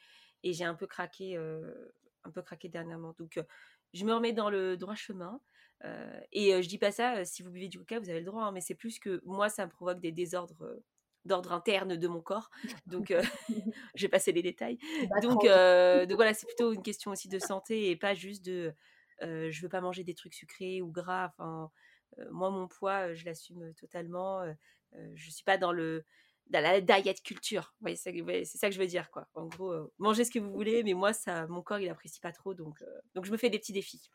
et 0.44 0.54
j'ai 0.54 0.66
un 0.66 0.76
peu 0.76 0.88
craqué, 0.88 1.38
un 1.38 2.32
peu 2.32 2.42
craqué 2.42 2.70
dernièrement. 2.70 3.14
Donc, 3.18 3.40
je 3.94 4.06
me 4.06 4.14
remets 4.14 4.34
dans 4.34 4.50
le 4.50 4.78
droit 4.78 4.96
chemin. 4.96 5.40
et 6.32 6.62
je 6.62 6.68
dis 6.68 6.78
pas 6.78 6.92
ça, 6.92 7.26
si 7.26 7.44
vous 7.44 7.52
buvez 7.52 7.70
du 7.70 7.80
coca, 7.80 8.00
vous 8.00 8.10
avez 8.10 8.20
le 8.20 8.26
droit. 8.26 8.44
Hein, 8.44 8.52
mais 8.52 8.62
c'est 8.62 8.76
plus 8.76 9.00
que 9.00 9.22
moi, 9.26 9.50
ça 9.50 9.66
me 9.66 9.72
provoque 9.72 10.00
des 10.00 10.12
désordres 10.12 10.82
d'ordre 11.26 11.54
interne 11.54 11.96
de 11.96 12.08
mon 12.08 12.22
corps. 12.22 12.50
Donc, 12.86 13.12
euh, 13.12 13.22
je 13.96 14.02
vais 14.06 14.10
passer 14.10 14.32
les 14.32 14.42
détails. 14.42 14.78
Donc, 15.22 15.46
euh, 15.46 16.06
donc 16.06 16.16
voilà, 16.18 16.34
c'est 16.34 16.46
plutôt 16.46 16.74
une 16.74 16.84
question 16.84 17.12
aussi 17.12 17.30
de 17.30 17.40
santé 17.40 17.90
et 17.90 17.96
pas 17.96 18.14
juste 18.14 18.46
de 18.46 18.74
euh, 19.22 19.50
je 19.52 19.62
veux 19.62 19.70
pas 19.70 19.82
manger 19.82 20.04
des 20.04 20.16
trucs 20.16 20.34
sucrés 20.34 20.82
ou 20.82 20.92
gras. 20.92 21.28
Enfin, 21.28 21.72
moi, 22.32 22.50
mon 22.50 22.68
poids, 22.68 23.14
je 23.14 23.26
l'assume 23.26 23.74
totalement. 23.76 24.44
je 25.16 25.30
suis 25.30 25.44
pas 25.44 25.58
dans 25.58 25.72
le 25.72 26.06
dans 26.48 26.62
la 26.62 26.82
diet 26.82 27.22
culture. 27.24 27.74
c'est 27.86 28.58
ça 28.58 28.70
que 28.70 28.74
je 28.74 28.80
veux 28.80 28.88
dire, 28.88 29.10
quoi. 29.12 29.28
En 29.34 29.46
gros, 29.46 29.92
mangez 29.98 30.26
ce 30.26 30.32
que 30.32 30.40
vous 30.40 30.52
voulez, 30.52 30.84
mais 30.84 30.94
moi, 30.94 31.14
ça, 31.14 31.48
mon 31.48 31.62
corps, 31.62 31.80
il 31.80 31.90
apprécie 31.90 32.20
pas 32.20 32.32
trop, 32.32 32.54
donc, 32.54 32.84
donc 33.16 33.26
je 33.26 33.32
me 33.32 33.38
fais 33.38 33.50
des 33.50 33.60
petits 33.60 33.74
défis. 33.74 34.10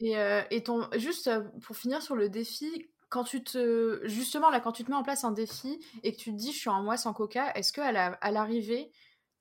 Et, 0.00 0.14
et 0.50 0.62
ton, 0.62 0.88
juste 0.96 1.30
pour 1.62 1.76
finir 1.76 2.02
sur 2.02 2.16
le 2.16 2.28
défi, 2.28 2.88
quand 3.08 3.24
tu 3.24 3.42
te 3.42 4.00
justement 4.04 4.50
là 4.50 4.60
quand 4.60 4.72
tu 4.72 4.84
te 4.84 4.90
mets 4.90 4.96
en 4.96 5.02
place 5.02 5.24
un 5.24 5.32
défi 5.32 5.80
et 6.02 6.12
que 6.12 6.18
tu 6.18 6.32
te 6.32 6.36
dis 6.36 6.52
je 6.52 6.58
suis 6.58 6.70
en 6.70 6.82
mois 6.82 6.96
sans 6.96 7.12
coca 7.12 7.52
est-ce 7.54 7.72
que 7.72 7.80
à 7.80 8.30
l'arrivée 8.32 8.90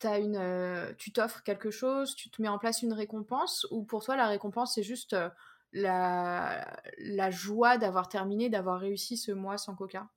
euh, 0.06 0.94
tu 0.98 1.12
t'offres 1.12 1.42
quelque 1.42 1.72
chose 1.72 2.15
tu 2.15 2.30
te 2.30 2.42
mets 2.42 2.48
en 2.48 2.60
place 2.60 2.84
une 2.84 2.94
récompense 2.94 3.65
ou 3.72 3.84
pour 3.84 4.04
toi 4.04 4.15
la 4.15 4.27
récompense 4.27 4.75
c'est 4.75 4.84
juste 4.84 5.13
euh, 5.13 5.30
la, 5.72 6.80
la 7.00 7.32
joie 7.32 7.77
d'avoir 7.77 8.08
terminé 8.08 8.50
d'avoir 8.50 8.80
réussi 8.80 9.18
ce 9.18 9.32
mois 9.32 9.58
sans 9.58 9.75
coca? 9.75 10.08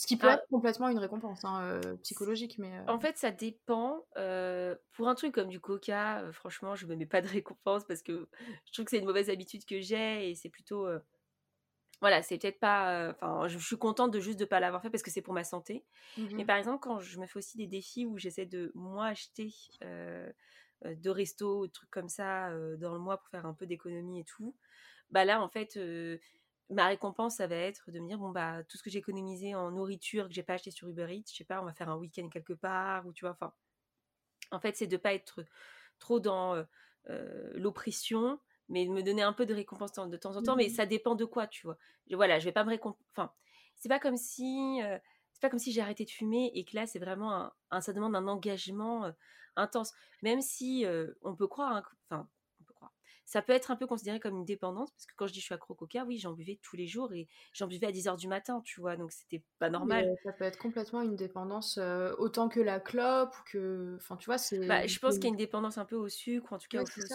Ce 0.00 0.06
qui 0.06 0.16
peut 0.16 0.28
ah. 0.30 0.36
être 0.36 0.48
complètement 0.48 0.88
une 0.88 0.98
récompense 0.98 1.44
hein, 1.44 1.60
euh, 1.60 1.96
psychologique 1.98 2.56
mais 2.56 2.72
en 2.88 2.98
fait 2.98 3.18
ça 3.18 3.30
dépend 3.30 4.06
pour 4.92 5.08
un 5.08 5.14
truc 5.14 5.34
comme 5.34 5.48
du 5.48 5.60
coca 5.60 6.24
franchement 6.32 6.74
je 6.74 6.86
me 6.86 6.96
mets 6.96 7.04
pas 7.04 7.20
de 7.20 7.28
récompense 7.28 7.84
parce 7.84 8.00
que 8.00 8.26
je 8.64 8.72
trouve 8.72 8.86
que 8.86 8.92
c'est 8.92 8.98
une 8.98 9.04
mauvaise 9.04 9.28
habitude 9.28 9.66
que 9.66 9.78
j'ai 9.82 10.30
et 10.30 10.34
c'est 10.34 10.48
plutôt 10.48 10.88
voilà, 12.00 12.22
c'est 12.22 12.38
peut-être 12.38 12.60
pas. 12.60 13.10
Enfin, 13.10 13.46
je, 13.46 13.58
suis 13.58 13.76
contente 13.76 14.10
de 14.10 14.20
juste 14.20 14.40
de 14.40 14.46
pas 14.46 14.58
l'avoir 14.58 14.80
fait 14.80 14.88
parce 14.88 15.02
que 15.02 15.10
c'est 15.10 15.20
pour 15.20 15.34
ma 15.34 15.44
santé. 15.44 15.84
Mmh 16.16 16.28
Mais 16.32 16.46
par 16.46 16.56
exemple, 16.56 16.78
quand 16.80 16.98
je 16.98 17.20
me 17.20 17.26
fais 17.26 17.36
aussi 17.36 17.58
des 17.58 17.66
défis 17.66 18.06
où 18.06 18.16
j'essaie 18.16 18.46
de 18.46 18.72
moi 18.74 19.08
acheter 19.08 19.52
euh, 19.84 20.32
de 20.82 21.10
resto, 21.10 21.66
de 21.66 21.72
trucs 21.72 21.90
comme 21.90 22.08
ça 22.08 22.48
dans 22.78 22.94
le 22.94 22.98
mois 22.98 23.18
pour 23.18 23.28
faire 23.28 23.44
un 23.44 23.52
peu 23.52 23.66
d'économie 23.66 24.20
et 24.20 24.24
tout, 24.24 24.56
bah 25.10 25.26
là, 25.26 25.42
en 25.42 25.50
fait, 25.50 25.78
ma 26.70 26.86
récompense, 26.86 27.36
ça 27.36 27.46
va 27.46 27.56
être 27.56 27.90
de 27.90 28.00
me 28.00 28.08
dire 28.08 28.18
bon 28.18 28.30
bah 28.30 28.62
tout 28.68 28.76
ce 28.76 28.82
que 28.82 28.90
j'ai 28.90 28.98
économisé 28.98 29.54
en 29.54 29.70
nourriture 29.70 30.28
que 30.28 30.34
j'ai 30.34 30.42
pas 30.42 30.54
acheté 30.54 30.70
sur 30.70 30.88
Uber 30.88 31.08
Eats, 31.10 31.30
je 31.30 31.36
sais 31.36 31.44
pas, 31.44 31.60
on 31.60 31.64
va 31.64 31.72
faire 31.72 31.88
un 31.88 31.96
week-end 31.96 32.28
quelque 32.28 32.52
part 32.52 33.06
ou 33.06 33.12
tu 33.12 33.24
vois. 33.24 33.32
Enfin, 33.32 33.52
en 34.50 34.60
fait, 34.60 34.76
c'est 34.76 34.86
de 34.86 34.96
pas 34.96 35.12
être 35.14 35.44
trop 35.98 36.20
dans 36.20 36.64
l'oppression 37.54 38.38
mais 38.70 38.86
me 38.86 39.02
donner 39.02 39.22
un 39.22 39.32
peu 39.32 39.44
de 39.44 39.52
récompense 39.52 39.92
de 39.92 40.16
temps 40.16 40.36
en 40.36 40.42
temps, 40.42 40.56
mais 40.56 40.68
mmh 40.68 40.70
ça 40.70 40.86
dépend 40.86 41.14
de 41.14 41.24
quoi, 41.24 41.46
tu 41.46 41.66
vois. 41.66 41.76
Voilà, 42.12 42.38
je 42.38 42.44
vais 42.44 42.52
pas 42.52 42.64
me 42.64 42.70
récompenser. 42.70 43.04
Enfin, 43.10 43.32
c'est 43.76 43.88
pas 43.88 43.98
comme 43.98 44.16
si. 44.16 44.80
Euh, 44.82 44.98
c'est 45.32 45.42
pas 45.42 45.50
comme 45.50 45.58
si 45.58 45.72
j'ai 45.72 45.80
arrêté 45.80 46.04
de 46.04 46.10
fumer 46.10 46.50
et 46.54 46.64
que 46.64 46.76
là, 46.76 46.86
c'est 46.86 46.98
vraiment 46.98 47.50
un, 47.70 47.80
ça 47.80 47.92
demande 47.92 48.14
un 48.14 48.26
engagement 48.28 49.12
intense. 49.56 49.92
Même 50.22 50.40
si 50.40 50.86
on 51.22 51.34
peut 51.34 51.48
croire, 51.48 51.76
hein, 51.76 51.82
enfin. 52.08 52.28
Ça 53.30 53.42
peut 53.42 53.52
être 53.52 53.70
un 53.70 53.76
peu 53.76 53.86
considéré 53.86 54.18
comme 54.18 54.38
une 54.38 54.44
dépendance, 54.44 54.90
parce 54.90 55.06
que 55.06 55.14
quand 55.14 55.28
je 55.28 55.32
dis 55.32 55.38
je 55.38 55.44
suis 55.44 55.54
accro 55.54 55.72
coca, 55.72 56.04
oui, 56.04 56.18
j'en 56.18 56.32
buvais 56.32 56.58
tous 56.62 56.74
les 56.74 56.88
jours 56.88 57.12
et 57.12 57.28
j'en 57.52 57.68
buvais 57.68 57.86
à 57.86 57.92
10h 57.92 58.16
du 58.16 58.26
matin, 58.26 58.60
tu 58.64 58.80
vois, 58.80 58.96
donc 58.96 59.12
c'était 59.12 59.44
pas 59.60 59.70
normal. 59.70 60.12
ça 60.24 60.32
peut 60.32 60.42
être 60.42 60.58
complètement 60.58 61.00
une 61.00 61.14
dépendance 61.14 61.78
autant 62.18 62.48
que 62.48 62.58
la 62.58 62.80
clope 62.80 63.32
ou 63.38 63.42
que. 63.46 63.94
Enfin, 64.00 64.16
tu 64.16 64.26
vois, 64.26 64.36
c'est. 64.36 64.66
Bah, 64.66 64.84
je 64.84 64.98
pense 64.98 65.14
qu'il 65.14 65.24
y 65.24 65.26
a 65.28 65.30
une 65.30 65.36
dépendance 65.36 65.78
un 65.78 65.84
peu 65.84 65.94
au 65.94 66.08
sucre, 66.08 66.52
en 66.52 66.58
tout 66.58 66.66
cas 66.68 66.82
au 66.82 66.86
sucre 66.86 67.06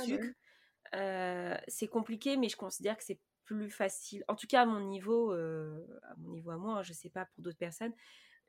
c'est 1.67 1.89
compliqué, 1.89 2.37
mais 2.37 2.47
je 2.47 2.55
considère 2.55 2.97
que 2.97 3.03
c'est 3.03 3.19
plus 3.43 3.69
facile. 3.69 4.23
En 4.29 4.35
tout 4.35 4.47
cas, 4.47 4.61
à 4.61 4.65
mon 4.65 4.79
niveau, 4.79 5.33
à 5.33 6.15
mon 6.17 6.29
niveau 6.31 6.51
à 6.51 6.57
moi, 6.57 6.75
hein, 6.75 6.83
je 6.83 6.93
sais 6.93 7.09
pas 7.09 7.25
pour 7.25 7.43
d'autres 7.43 7.57
personnes, 7.57 7.93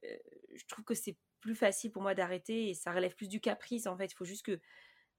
je 0.05 0.65
trouve 0.69 0.85
que 0.85 0.95
c'est 0.95 1.17
plus 1.41 1.57
facile 1.57 1.91
pour 1.91 2.03
moi 2.03 2.15
d'arrêter 2.15 2.71
et 2.71 2.75
ça 2.75 2.93
relève 2.93 3.17
plus 3.17 3.29
du 3.29 3.41
caprice. 3.41 3.89
En 3.89 3.97
fait, 3.97 4.07
il 4.07 4.15
faut 4.15 4.25
juste 4.25 4.47
que, 4.47 4.61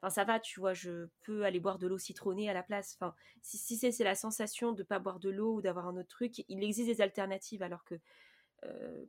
enfin, 0.01 0.09
ça 0.09 0.23
va, 0.23 0.39
tu 0.39 0.59
vois, 0.59 0.73
je 0.73 1.07
peux 1.21 1.43
aller 1.43 1.59
boire 1.59 1.79
de 1.79 1.87
l'eau 1.87 1.97
citronnée 1.97 2.49
à 2.49 2.53
la 2.53 2.63
place. 2.63 2.97
Enfin, 2.99 3.13
si, 3.41 3.57
si 3.57 3.77
c'est 3.77 4.03
la 4.03 4.15
sensation 4.15 4.71
de 4.71 4.83
pas 4.83 4.99
boire 4.99 5.19
de 5.19 5.29
l'eau 5.29 5.55
ou 5.55 5.61
d'avoir 5.61 5.87
un 5.87 5.97
autre 5.97 6.09
truc, 6.09 6.43
il 6.47 6.63
existe 6.63 6.87
des 6.87 7.01
alternatives. 7.01 7.63
Alors 7.63 7.83
que 7.83 7.95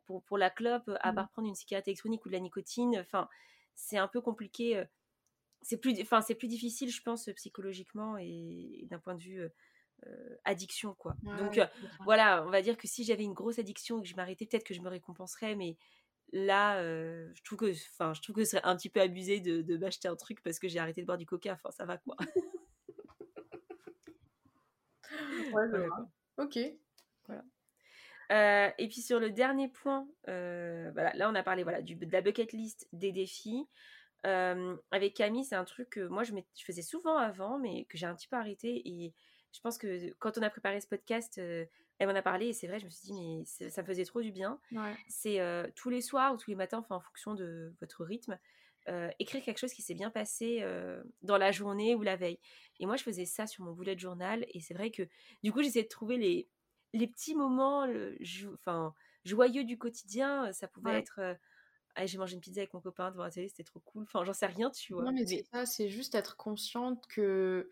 pour, 0.05 0.23
pour 0.25 0.37
la 0.37 0.51
clope, 0.51 0.91
à 1.01 1.13
mmh. 1.13 1.15
part 1.15 1.31
prendre 1.31 1.49
une 1.49 1.55
cigarette 1.55 1.89
électronique 1.89 2.25
ou 2.27 2.29
de 2.29 2.35
la 2.35 2.41
nicotine, 2.41 2.99
enfin, 2.99 3.29
c'est 3.75 3.97
un 3.97 4.09
peu 4.09 4.21
compliqué 4.21 4.85
c'est 5.63 5.79
plus, 5.79 6.01
enfin, 6.01 6.21
c'est 6.21 6.35
plus 6.35 6.49
difficile, 6.49 6.91
je 6.91 7.03
pense, 7.03 7.29
psychologiquement 7.37 8.17
et, 8.19 8.87
d'un 8.91 8.99
point 8.99 9.15
de 9.15 9.21
vue 9.21 9.43
addiction, 10.45 10.95
quoi. 10.95 11.17
Donc 11.39 11.61
voilà, 12.05 12.45
on 12.47 12.51
va 12.51 12.63
dire 12.63 12.77
que 12.77 12.87
si 12.87 13.05
j'avais 13.05 13.25
une 13.25 13.35
grosse 13.35 13.59
addiction 13.59 13.99
et 13.99 14.03
que 14.03 14.09
je 14.09 14.15
m'arrêtais, 14.15 14.47
peut-être 14.47 14.65
que 14.65 14.75
je 14.75 14.81
me 14.81 14.89
récompenserais, 14.89 15.57
mais 15.57 15.77
là, 16.33 16.83
je 16.83 17.43
trouve 17.43 17.59
que, 17.59 17.73
enfin, 17.93 18.13
je 18.15 18.23
trouve 18.23 18.37
que 18.37 18.45
ce 18.45 18.53
serait 18.53 18.65
un 18.65 18.77
petit 18.77 18.91
peu 18.91 19.01
abusé 19.01 19.41
de, 19.41 19.77
m'acheter 19.77 20.09
un 20.09 20.17
truc 20.17 20.43
parce 20.43 20.59
que 20.59 20.69
j'ai 20.69 20.79
arrêté 20.79 21.01
de 21.01 21.07
boire 21.07 21.19
du 21.19 21.27
coca. 21.27 21.53
Enfin, 21.53 21.71
ça 21.71 21.85
va 21.85 21.99
quoi. 21.99 22.17
Ok. 26.37 26.59
Voilà. 27.27 28.75
et 28.79 28.89
puis 28.89 29.01
sur 29.01 29.19
le 29.19 29.31
dernier 29.31 29.69
point, 29.69 30.07
voilà, 30.27 31.13
là 31.15 31.31
on 31.31 31.35
a 31.35 31.43
parlé 31.43 31.63
voilà, 31.63 31.83
du, 31.83 31.97
de 31.97 32.13
la 32.13 32.21
bucket 32.21 32.53
list 32.53 32.89
des 32.93 33.13
défis 33.13 33.67
avec 34.25 35.15
Camille, 35.15 35.45
c'est 35.45 35.57
un 35.57 35.65
truc 35.65 35.91
que 35.91 36.07
moi 36.07 36.25
je, 36.25 36.33
je, 36.55 36.65
faisais 36.65 36.83
souvent 36.83 37.17
avant, 37.17 37.59
mais 37.59 37.85
que 37.87 37.97
j'ai 37.97 38.07
un 38.07 38.15
petit 38.15 38.29
peu 38.29 38.37
arrêté. 38.37 38.83
Et 38.89 39.15
je 39.53 39.61
pense 39.61 39.79
que 39.79 40.13
quand 40.19 40.39
on 40.39 40.43
a 40.43 40.51
préparé 40.51 40.81
ce 40.81 40.87
podcast, 40.87 41.41
elle 41.99 42.09
m'en 42.09 42.15
a 42.15 42.23
parlé 42.23 42.49
et 42.49 42.53
c'est 42.53 42.67
vrai, 42.67 42.79
je 42.79 42.85
me 42.85 42.91
suis 42.91 43.13
dit, 43.13 43.13
mais 43.13 43.45
ça 43.71 43.83
me 43.83 43.87
faisait 43.87 44.05
trop 44.05 44.23
du 44.23 44.33
bien. 44.33 44.61
C'est 45.09 45.41
tous 45.75 45.91
les 45.91 46.01
soirs 46.01 46.35
ou 46.35 46.37
tous 46.37 46.51
les 46.51 46.57
matins, 46.57 46.79
enfin 46.79 46.97
en 46.97 47.01
fonction 47.01 47.35
de 47.35 47.73
votre 47.81 48.05
rythme, 48.05 48.39
écrire 49.19 49.43
quelque 49.43 49.59
chose 49.59 49.73
qui 49.73 49.83
s'est 49.83 49.95
bien 49.95 50.11
passé 50.11 50.65
dans 51.23 51.39
la 51.39 51.53
journée 51.53 51.95
ou 51.95 52.03
la 52.03 52.17
veille. 52.17 52.39
Et 52.81 52.87
moi, 52.87 52.97
je 52.97 53.03
faisais 53.03 53.27
ça 53.27 53.47
sur 53.47 53.65
mon 53.65 53.73
boulet 53.73 53.95
de 53.95 54.01
journal 54.01 54.47
et 54.49 54.61
c'est 54.61 54.75
vrai 54.75 54.91
que 54.91 55.03
du 55.43 55.53
coup, 55.53 55.63
j'essayais 55.63 55.85
de 55.85 55.89
trouver 55.89 56.17
les, 56.17 56.49
les 56.93 57.07
petits 57.07 57.35
moments 57.35 57.87
joyeux 59.25 59.65
du 59.65 59.79
quotidien. 59.79 60.53
Ça 60.53 60.69
pouvait 60.69 60.99
être 60.99 61.37
j'ai 62.07 62.19
mangé 62.19 62.35
une 62.35 62.41
pizza 62.41 62.61
avec 62.61 62.73
mon 62.75 62.81
copain 62.81 63.11
devant 63.11 63.25
la 63.25 63.31
télé, 63.31 63.49
c'était 63.49 63.65
trop 63.65 63.81
cool. 63.81 64.05
Enfin, 64.05 64.25
j'en 64.25 64.33
sais 64.33 64.47
rien, 64.47 64.71
tu 64.71 64.93
vois. 64.93 65.03
Non, 65.03 65.13
mais, 65.13 65.27
ça, 65.51 65.67
c'est 65.67 65.89
juste 65.89 66.15
être 66.15 66.37
consciente 66.37 67.05
que. 67.09 67.71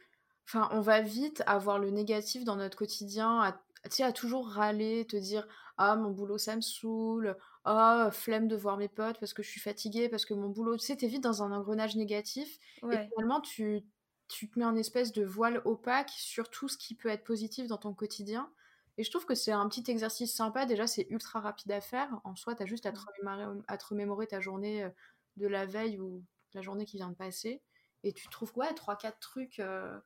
Enfin, 0.48 0.68
on 0.72 0.80
va 0.80 1.00
vite 1.00 1.42
avoir 1.46 1.78
le 1.78 1.90
négatif 1.90 2.44
dans 2.44 2.56
notre 2.56 2.76
quotidien, 2.76 3.60
tu 3.84 3.90
sais, 3.90 4.02
à 4.02 4.12
toujours 4.12 4.48
râler, 4.48 5.06
te 5.06 5.16
dire 5.16 5.46
ah 5.78 5.96
mon 5.96 6.10
boulot 6.10 6.38
ça 6.38 6.56
me 6.56 6.60
saoule, 6.60 7.36
ah 7.64 8.10
flemme 8.12 8.48
de 8.48 8.56
voir 8.56 8.76
mes 8.76 8.88
potes 8.88 9.18
parce 9.20 9.34
que 9.34 9.42
je 9.42 9.50
suis 9.50 9.60
fatiguée, 9.60 10.08
parce 10.08 10.24
que 10.24 10.34
mon 10.34 10.48
boulot, 10.48 10.76
tu 10.76 10.86
sais, 10.86 10.96
t'es 10.96 11.08
vite 11.08 11.22
dans 11.22 11.42
un 11.42 11.52
engrenage 11.52 11.96
négatif 11.96 12.58
et 12.90 12.98
finalement 13.08 13.40
tu, 13.40 13.84
tu 14.28 14.50
te 14.50 14.58
mets 14.58 14.64
un 14.64 14.76
espèce 14.76 15.12
de 15.12 15.24
voile 15.24 15.62
opaque 15.64 16.10
sur 16.10 16.50
tout 16.50 16.68
ce 16.68 16.78
qui 16.78 16.94
peut 16.94 17.08
être 17.08 17.24
positif 17.24 17.66
dans 17.66 17.78
ton 17.78 17.94
quotidien. 17.94 18.50
Et 18.98 19.04
je 19.04 19.10
trouve 19.10 19.26
que 19.26 19.34
c'est 19.34 19.52
un 19.52 19.68
petit 19.68 19.90
exercice 19.90 20.34
sympa. 20.34 20.64
Déjà, 20.64 20.86
c'est 20.86 21.06
ultra 21.10 21.40
rapide 21.40 21.70
à 21.70 21.82
faire. 21.82 22.18
En 22.24 22.34
soi, 22.34 22.54
tu 22.54 22.62
as 22.62 22.66
juste 22.66 22.86
à 22.86 22.92
te, 22.92 22.98
remémorer, 22.98 23.60
à 23.68 23.76
te 23.76 23.84
remémorer 23.84 24.26
ta 24.26 24.40
journée 24.40 24.88
de 25.36 25.46
la 25.46 25.66
veille 25.66 26.00
ou 26.00 26.24
la 26.54 26.62
journée 26.62 26.86
qui 26.86 26.96
vient 26.96 27.10
de 27.10 27.14
passer. 27.14 27.62
Et 28.02 28.12
tu 28.12 28.28
trouves, 28.28 28.52
ouais, 28.56 28.72
3-4 28.72 29.18
trucs. 29.20 29.60
Euh, 29.60 29.98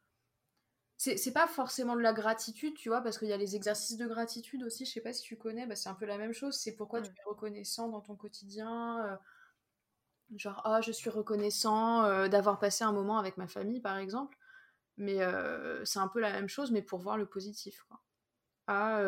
c'est 1.03 1.33
pas 1.33 1.47
forcément 1.47 1.97
de 1.97 2.03
la 2.03 2.13
gratitude, 2.13 2.75
tu 2.75 2.91
vois, 2.91 3.01
parce 3.01 3.19
qu'il 3.19 3.29
y 3.29 3.33
a 3.33 3.39
les 3.39 3.57
exercices 3.57 3.97
de 3.97 4.07
gratitude 4.07 4.63
aussi, 4.63 4.85
je 4.85 4.93
sais 4.93 5.01
pas 5.01 5.15
si 5.15 5.23
tu 5.23 5.35
connais, 5.39 5.67
bah, 5.67 5.75
c'est 5.75 5.89
un 5.89 5.95
peu 5.95 6.05
la 6.05 6.19
même 6.19 6.35
chose, 6.35 6.59
c'est 6.59 6.77
pourquoi 6.77 7.01
tu 7.01 7.09
es 7.11 7.23
reconnaissant 7.25 7.89
dans 7.89 8.03
ton 8.03 8.17
quotidien, 8.17 9.07
euh, 9.07 9.17
genre, 10.37 10.61
ah, 10.67 10.83
je 10.83 10.93
suis 10.93 11.09
reconnaissant 11.09 12.05
euh, 12.05 12.29
d'avoir 12.29 12.59
passé 12.59 12.85
un 12.85 12.93
moment 12.93 13.19
avec 13.19 13.39
ma 13.39 13.47
famille, 13.47 13.81
par 13.81 13.97
exemple, 13.97 14.37
mais 14.99 15.23
euh, 15.23 15.83
c'est 15.87 16.01
un 16.01 16.09
peu 16.09 16.21
la 16.21 16.33
même 16.33 16.49
chose, 16.49 16.71
mais 16.71 16.83
pour 16.83 16.99
voir 16.99 17.17
le 17.17 17.25
positif, 17.25 17.83
quoi. 17.89 18.03
Ah, 18.67 19.03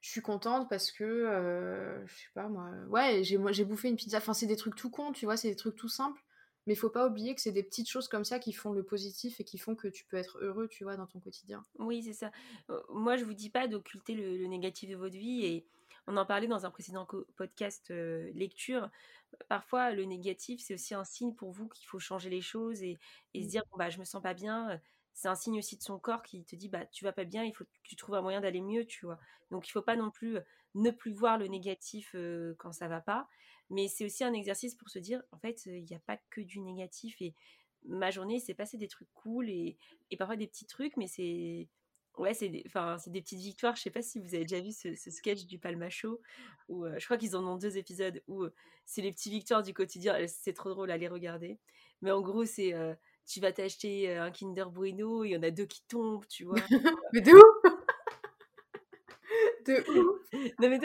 je 0.00 0.10
suis 0.10 0.22
contente 0.22 0.70
parce 0.70 0.90
que, 0.90 2.04
je 2.06 2.14
sais 2.14 2.30
pas 2.34 2.48
moi, 2.48 2.70
ouais, 2.88 3.22
j'ai 3.22 3.64
bouffé 3.64 3.88
une 3.88 3.96
pizza, 3.96 4.16
enfin, 4.16 4.32
c'est 4.32 4.46
des 4.46 4.56
trucs 4.56 4.76
tout 4.76 4.90
cons, 4.90 5.12
tu 5.12 5.26
vois, 5.26 5.36
c'est 5.36 5.50
des 5.50 5.56
trucs 5.56 5.76
tout 5.76 5.90
simples, 5.90 6.24
mais 6.66 6.74
il 6.74 6.76
faut 6.76 6.90
pas 6.90 7.06
oublier 7.06 7.34
que 7.34 7.40
c'est 7.40 7.52
des 7.52 7.62
petites 7.62 7.88
choses 7.88 8.08
comme 8.08 8.24
ça 8.24 8.38
qui 8.38 8.52
font 8.52 8.72
le 8.72 8.82
positif 8.82 9.40
et 9.40 9.44
qui 9.44 9.58
font 9.58 9.74
que 9.74 9.88
tu 9.88 10.04
peux 10.04 10.16
être 10.16 10.38
heureux, 10.42 10.68
tu 10.68 10.84
vois, 10.84 10.96
dans 10.96 11.06
ton 11.06 11.20
quotidien. 11.20 11.64
Oui, 11.78 12.02
c'est 12.02 12.12
ça. 12.12 12.30
Moi, 12.90 13.16
je 13.16 13.24
vous 13.24 13.34
dis 13.34 13.50
pas 13.50 13.68
d'occulter 13.68 14.14
le, 14.14 14.46
négatif 14.46 14.90
de 14.90 14.96
votre 14.96 15.16
vie 15.16 15.44
et 15.44 15.66
on 16.06 16.16
en 16.16 16.26
parlait 16.26 16.46
dans 16.46 16.66
un 16.66 16.70
précédent 16.70 17.06
podcast 17.36 17.90
lecture. 17.90 18.90
Parfois, 19.48 19.92
le 19.92 20.04
négatif, 20.04 20.60
c'est 20.62 20.74
aussi 20.74 20.94
un 20.94 21.04
signe 21.04 21.34
pour 21.34 21.50
vous 21.50 21.68
qu'il 21.68 21.86
faut 21.86 21.98
changer 21.98 22.30
les 22.30 22.42
choses 22.42 22.82
et, 22.82 22.98
se 23.34 23.40
mmh. 23.40 23.46
dire 23.46 23.62
bon, 23.70 23.78
bah, 23.78 23.90
je 23.90 23.98
me 23.98 24.04
sens 24.04 24.22
pas 24.22 24.34
bien. 24.34 24.80
C'est 25.12 25.28
un 25.28 25.36
signe 25.36 25.58
aussi 25.58 25.76
de 25.76 25.82
son 25.82 25.98
corps 25.98 26.22
qui 26.22 26.44
te 26.44 26.56
dit 26.56 26.68
bah 26.68 26.84
tu 26.86 27.04
vas 27.04 27.12
pas 27.12 27.24
bien, 27.24 27.44
il 27.44 27.54
faut 27.54 27.64
que 27.64 27.70
tu 27.84 27.94
trouves 27.94 28.16
un 28.16 28.22
moyen 28.22 28.40
d'aller 28.40 28.60
mieux, 28.60 28.84
tu 28.84 29.06
vois. 29.06 29.18
Donc 29.50 29.68
il 29.68 29.70
faut 29.70 29.82
pas 29.82 29.96
non 29.96 30.10
plus 30.10 30.38
ne 30.74 30.90
plus 30.90 31.12
voir 31.12 31.38
le 31.38 31.46
négatif 31.46 32.14
quand 32.58 32.72
ça 32.72 32.88
va 32.88 33.00
pas 33.00 33.28
mais 33.70 33.88
c'est 33.88 34.04
aussi 34.04 34.24
un 34.24 34.32
exercice 34.32 34.74
pour 34.74 34.88
se 34.88 34.98
dire, 34.98 35.22
en 35.32 35.38
fait, 35.38 35.66
il 35.66 35.84
n'y 35.84 35.96
a 35.96 36.00
pas 36.00 36.18
que 36.30 36.40
du 36.40 36.60
négatif. 36.60 37.20
Et 37.20 37.34
ma 37.84 38.10
journée, 38.10 38.38
c'est 38.38 38.54
passé 38.54 38.76
des 38.76 38.88
trucs 38.88 39.12
cool 39.14 39.48
et, 39.48 39.76
parfois 40.18 40.36
des 40.36 40.46
petits 40.46 40.66
trucs, 40.66 40.96
mais 40.96 41.06
c'est. 41.06 41.68
Ouais, 42.16 42.32
c'est 42.32 42.48
des, 42.48 42.62
des 43.08 43.22
petites 43.22 43.40
victoires. 43.40 43.74
Je 43.74 43.82
sais 43.82 43.90
pas 43.90 44.02
si 44.02 44.20
vous 44.20 44.36
avez 44.36 44.44
déjà 44.44 44.60
vu 44.60 44.70
ce, 44.70 44.94
sketch 44.94 45.46
du 45.46 45.58
Palmacho, 45.58 46.20
où 46.68 46.86
je 46.86 47.04
crois 47.04 47.16
qu'ils 47.16 47.34
en 47.34 47.44
ont 47.44 47.56
deux 47.56 47.76
épisodes, 47.76 48.22
où 48.28 48.46
c'est 48.84 49.02
les 49.02 49.10
petites 49.10 49.32
victoires 49.32 49.64
du 49.64 49.74
quotidien. 49.74 50.16
C'est 50.28 50.52
trop 50.52 50.70
drôle 50.70 50.92
à 50.92 50.96
les 50.96 51.08
regarder. 51.08 51.58
Mais 52.02 52.12
en 52.12 52.20
gros, 52.20 52.44
c'est 52.44 52.72
tu 53.26 53.40
vas 53.40 53.52
t'acheter 53.52 54.16
un 54.16 54.30
Kinder 54.30 54.70
Bueno, 54.70 55.24
il 55.24 55.30
y 55.30 55.36
en 55.36 55.42
a 55.42 55.50
deux 55.50 55.66
qui 55.66 55.82
tombent, 55.88 56.26
tu 56.28 56.44
vois. 56.44 56.54
mais 57.12 57.20
de 57.20 57.32
où 57.32 57.73
non, 60.60 60.68
mais 60.68 60.78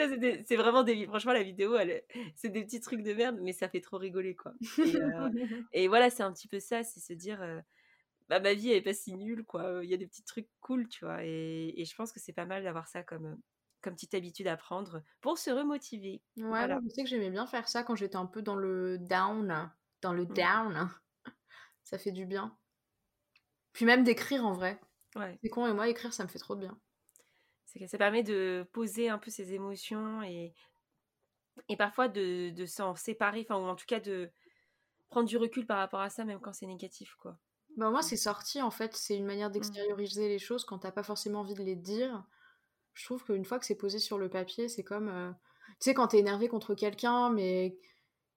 c'est 0.46 0.56
vraiment 0.56 0.82
des. 0.82 1.06
Franchement, 1.06 1.32
la 1.32 1.42
vidéo, 1.42 1.76
c'est 2.34 2.48
des 2.48 2.64
petits 2.64 2.80
trucs 2.80 3.02
de 3.02 3.12
merde, 3.12 3.38
mais 3.40 3.52
ça 3.52 3.68
fait 3.68 3.80
trop 3.80 3.98
rigoler, 3.98 4.34
quoi. 4.34 4.52
Et, 4.78 4.96
euh, 4.96 5.88
voilà, 5.88 6.10
c'est 6.10 6.22
un 6.22 6.32
petit 6.32 6.48
peu 6.48 6.60
ça, 6.60 6.82
c'est 6.82 7.00
se 7.00 7.12
dire. 7.12 7.42
Euh, 7.42 7.60
bah, 8.28 8.40
ma 8.40 8.54
vie, 8.54 8.70
elle 8.70 8.76
est 8.76 8.82
pas 8.82 8.94
si 8.94 9.14
nulle, 9.14 9.44
quoi. 9.44 9.80
Il 9.82 9.90
y 9.90 9.94
a 9.94 9.96
des 9.96 10.06
petits 10.06 10.24
trucs 10.24 10.48
cool, 10.60 10.88
tu 10.88 11.04
vois. 11.04 11.24
Et, 11.24 11.84
je 11.84 11.94
pense 11.94 12.12
que 12.12 12.20
c'est 12.20 12.32
pas 12.32 12.46
mal 12.46 12.62
d'avoir 12.62 12.86
ça 12.86 13.02
comme, 13.02 13.40
comme 13.80 13.94
petite 13.94 14.14
habitude 14.14 14.46
à 14.46 14.56
prendre 14.56 15.02
pour 15.20 15.38
se 15.38 15.50
remotiver. 15.50 16.22
Ouais, 16.36 16.68
je 16.68 16.88
sais 16.88 17.02
que 17.02 17.08
j'aimais 17.08 17.30
bien 17.30 17.46
faire 17.46 17.68
ça 17.68 17.82
quand 17.82 17.96
j'étais 17.96 18.16
un 18.16 18.26
peu 18.26 18.42
dans 18.42 18.56
le 18.56 18.98
down. 18.98 19.70
Dans 20.02 20.12
le 20.12 20.24
mmh. 20.24 20.34
down. 20.34 20.90
ça 21.84 21.98
fait 21.98 22.12
du 22.12 22.24
bien. 22.24 22.56
Puis 23.72 23.84
même 23.84 24.04
d'écrire 24.04 24.46
en 24.46 24.52
vrai. 24.52 24.80
Ouais. 25.16 25.38
C'est 25.42 25.48
con, 25.48 25.66
et 25.66 25.72
moi, 25.72 25.88
écrire, 25.88 26.12
ça 26.12 26.22
me 26.22 26.28
fait 26.28 26.38
trop 26.38 26.54
de 26.54 26.60
bien. 26.60 26.78
C'est 27.72 27.78
que 27.78 27.86
ça 27.86 27.98
permet 27.98 28.24
de 28.24 28.66
poser 28.72 29.08
un 29.08 29.18
peu 29.18 29.30
ses 29.30 29.54
émotions 29.54 30.22
et, 30.22 30.52
et 31.68 31.76
parfois 31.76 32.08
de, 32.08 32.50
de 32.50 32.66
s'en 32.66 32.96
séparer, 32.96 33.46
enfin, 33.48 33.56
ou 33.56 33.68
en 33.68 33.76
tout 33.76 33.86
cas 33.86 34.00
de 34.00 34.28
prendre 35.08 35.28
du 35.28 35.36
recul 35.36 35.66
par 35.66 35.78
rapport 35.78 36.00
à 36.00 36.10
ça, 36.10 36.24
même 36.24 36.40
quand 36.40 36.52
c'est 36.52 36.66
négatif, 36.66 37.14
quoi. 37.16 37.38
Bah, 37.76 37.90
moi, 37.90 38.02
c'est 38.02 38.16
sorti, 38.16 38.60
en 38.60 38.72
fait. 38.72 38.96
C'est 38.96 39.16
une 39.16 39.24
manière 39.24 39.50
mmh. 39.50 39.52
d'extérioriser 39.52 40.28
les 40.28 40.40
choses 40.40 40.64
quand 40.64 40.80
t'as 40.80 40.90
pas 40.90 41.04
forcément 41.04 41.40
envie 41.40 41.54
de 41.54 41.62
les 41.62 41.76
dire. 41.76 42.24
Je 42.94 43.04
trouve 43.04 43.24
qu'une 43.24 43.44
fois 43.44 43.60
que 43.60 43.66
c'est 43.66 43.76
posé 43.76 44.00
sur 44.00 44.18
le 44.18 44.28
papier, 44.28 44.68
c'est 44.68 44.82
comme. 44.82 45.08
Euh, 45.08 45.30
tu 45.78 45.84
sais, 45.84 45.94
quand 45.94 46.08
t'es 46.08 46.18
énervé 46.18 46.48
contre 46.48 46.74
quelqu'un, 46.74 47.30
mais 47.30 47.78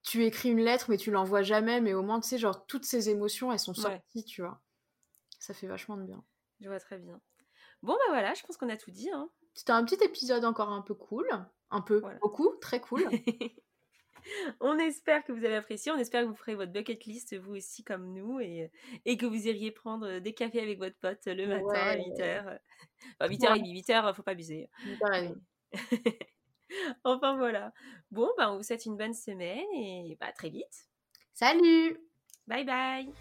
tu 0.03 0.23
écris 0.25 0.51
une 0.51 0.61
lettre, 0.61 0.89
mais 0.89 0.97
tu 0.97 1.09
l'envoies 1.09 1.41
jamais, 1.41 1.81
mais 1.81 1.95
au 1.95 2.03
moins, 2.03 2.19
tu 2.19 2.29
sais, 2.29 2.37
genre, 2.37 2.65
toutes 2.67 2.85
ces 2.85 3.09
émotions, 3.09 3.51
elles 3.51 3.59
sont 3.59 3.73
sorties, 3.73 4.23
tu 4.25 4.41
vois. 4.41 4.61
Ça 5.39 5.55
fait 5.55 5.67
vachement 5.67 5.97
de 5.97 6.03
bien. 6.03 6.23
Je 6.61 6.69
vois 6.69 6.79
très 6.79 6.99
bien. 6.99 7.19
Bon, 7.83 7.93
bah 7.93 8.09
voilà, 8.09 8.33
je 8.33 8.41
pense 8.43 8.57
qu'on 8.57 8.69
a 8.69 8.77
tout 8.77 8.91
dit. 8.91 9.09
Hein. 9.11 9.29
C'était 9.53 9.73
un 9.73 9.83
petit 9.83 10.03
épisode 10.03 10.45
encore 10.45 10.69
un 10.69 10.81
peu 10.81 10.95
cool. 10.95 11.27
Un 11.69 11.81
peu, 11.81 12.01
beaucoup, 12.21 12.55
très 12.61 12.79
cool. 12.79 13.03
on 14.61 14.77
espère 14.79 15.23
que 15.23 15.31
vous 15.31 15.43
avez 15.43 15.55
apprécié. 15.55 15.91
On 15.91 15.97
espère 15.97 16.23
que 16.23 16.27
vous 16.27 16.35
ferez 16.35 16.55
votre 16.55 16.71
bucket 16.71 17.03
list 17.05 17.37
vous 17.37 17.55
aussi 17.55 17.83
comme 17.83 18.13
nous 18.13 18.39
et, 18.39 18.71
et 19.05 19.17
que 19.17 19.25
vous 19.25 19.47
iriez 19.47 19.71
prendre 19.71 20.19
des 20.19 20.33
cafés 20.33 20.61
avec 20.61 20.79
votre 20.79 20.95
pote 20.97 21.25
le 21.25 21.45
matin 21.47 21.73
à 21.73 21.97
8h. 21.97 22.59
Enfin, 23.19 23.33
8h30, 23.33 23.85
8h, 23.85 24.13
faut 24.15 24.23
pas 24.23 24.31
abuser. 24.31 24.69
enfin 27.03 27.35
voilà. 27.35 27.73
Bon, 28.11 28.29
bah, 28.37 28.51
on 28.51 28.57
vous 28.57 28.63
souhaite 28.63 28.85
une 28.85 28.97
bonne 28.97 29.13
semaine 29.13 29.65
et 29.75 30.17
bah, 30.19 30.31
très 30.31 30.49
vite. 30.49 30.87
Salut 31.33 31.99
Bye 32.45 32.65
bye 32.65 33.13